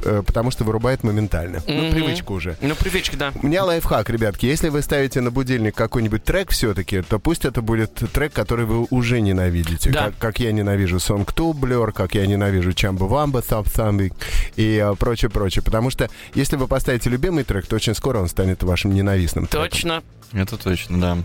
э, 0.03 0.23
потому 0.25 0.51
что 0.51 0.63
вырубает 0.63 1.03
моментально. 1.03 1.61
Ну, 1.67 1.83
Мгм. 1.83 1.91
привычка 1.91 2.31
уже. 2.31 2.57
Ну, 2.61 2.75
привычка, 2.75 3.17
да. 3.17 3.31
У 3.41 3.45
меня 3.47 3.63
лайфхак, 3.65 4.09
ребятки. 4.09 4.45
Если 4.45 4.69
вы 4.69 4.81
ставите 4.81 5.21
на 5.21 5.31
будильник 5.31 5.75
какой-нибудь 5.75 6.23
трек 6.23 6.51
все-таки, 6.51 7.01
то 7.01 7.19
пусть 7.19 7.45
это 7.45 7.61
будет 7.61 7.93
трек, 8.13 8.33
который 8.33 8.65
вы 8.65 8.87
уже 8.89 9.21
ненавидите. 9.21 9.91
Да. 9.91 10.05
Как, 10.05 10.17
как 10.17 10.39
я 10.39 10.51
ненавижу 10.51 10.97
Song 10.97 11.25
2 11.25 11.51
Blur, 11.53 11.91
как 11.91 12.15
я 12.15 12.25
ненавижу 12.25 12.73
Чамба 12.73 13.05
Вамба, 13.05 13.39
Thumb 13.39 13.65
Thumbing 13.65 14.13
и 14.55 14.81
э, 14.83 14.95
прочее, 14.95 15.29
прочее. 15.29 15.63
Потому 15.63 15.89
что 15.89 16.09
если 16.33 16.55
вы 16.55 16.67
поставите 16.67 17.09
любимый 17.09 17.43
трек, 17.43 17.65
то 17.67 17.75
очень 17.75 17.95
скоро 17.95 18.19
он 18.19 18.27
станет 18.27 18.63
вашим 18.63 18.93
ненавистным 18.93 19.47
треком. 19.47 19.69
Точно. 19.69 20.03
Это 20.33 20.57
точно. 20.57 20.67
точно, 20.77 21.01
да. 21.01 21.17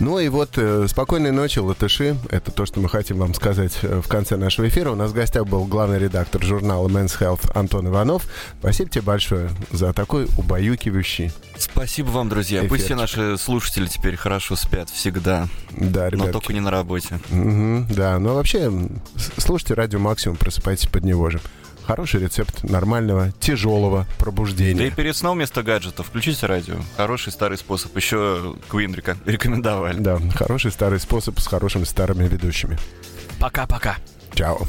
Ну 0.00 0.18
и 0.18 0.28
вот 0.28 0.50
э, 0.56 0.86
спокойной 0.88 1.30
ночи, 1.30 1.58
латыши. 1.58 2.16
Это 2.30 2.50
то, 2.50 2.64
что 2.66 2.80
мы 2.80 2.88
хотим 2.88 3.18
вам 3.18 3.34
сказать 3.34 3.78
э, 3.82 4.00
в 4.02 4.08
конце 4.08 4.36
нашего 4.36 4.66
эфира. 4.68 4.90
У 4.90 4.94
нас 4.94 5.10
в 5.10 5.14
гостях 5.14 5.46
был 5.46 5.64
главный 5.66 5.98
редактор 5.98 6.42
журнала 6.42 6.88
Men's 6.88 7.18
Health 7.20 7.50
Антон 7.54 7.69
Иванов. 7.78 8.26
Спасибо 8.58 8.90
тебе 8.90 9.02
большое 9.02 9.50
за 9.70 9.92
такой 9.92 10.26
убаюкивающий. 10.36 11.32
Спасибо 11.58 12.08
вам, 12.08 12.28
друзья. 12.28 12.64
Пусть 12.68 12.84
все 12.84 12.94
наши 12.94 13.36
слушатели 13.38 13.86
теперь 13.86 14.16
хорошо 14.16 14.56
спят 14.56 14.90
всегда. 14.90 15.48
Да, 15.72 16.08
ребятки. 16.08 16.26
Но 16.26 16.32
только 16.32 16.52
не 16.52 16.60
на 16.60 16.70
работе. 16.70 17.20
Угу, 17.30 17.86
да, 17.94 18.18
но 18.18 18.34
вообще 18.34 18.72
слушайте 19.36 19.74
радио 19.74 19.98
максимум, 19.98 20.36
просыпайтесь 20.36 20.86
под 20.86 21.04
него 21.04 21.30
же. 21.30 21.40
Хороший 21.86 22.20
рецепт 22.20 22.62
нормального, 22.62 23.32
тяжелого 23.40 24.06
пробуждения. 24.18 24.78
Да 24.78 24.86
и 24.86 24.90
перед 24.90 25.16
сном 25.16 25.36
вместо 25.36 25.62
гаджетов 25.62 26.06
включите 26.06 26.46
радио. 26.46 26.76
Хороший 26.96 27.32
старый 27.32 27.58
способ. 27.58 27.96
Еще 27.96 28.54
Queen 28.70 28.94
рекомендовали. 29.24 29.98
Да, 29.98 30.20
хороший 30.36 30.70
старый 30.70 31.00
способ 31.00 31.40
с 31.40 31.46
хорошими 31.46 31.84
старыми 31.84 32.28
ведущими. 32.28 32.78
Пока-пока. 33.40 33.96
Чао. 34.34 34.60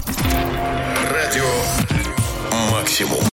Радио 1.12 2.01
«Максимум». 2.70 3.31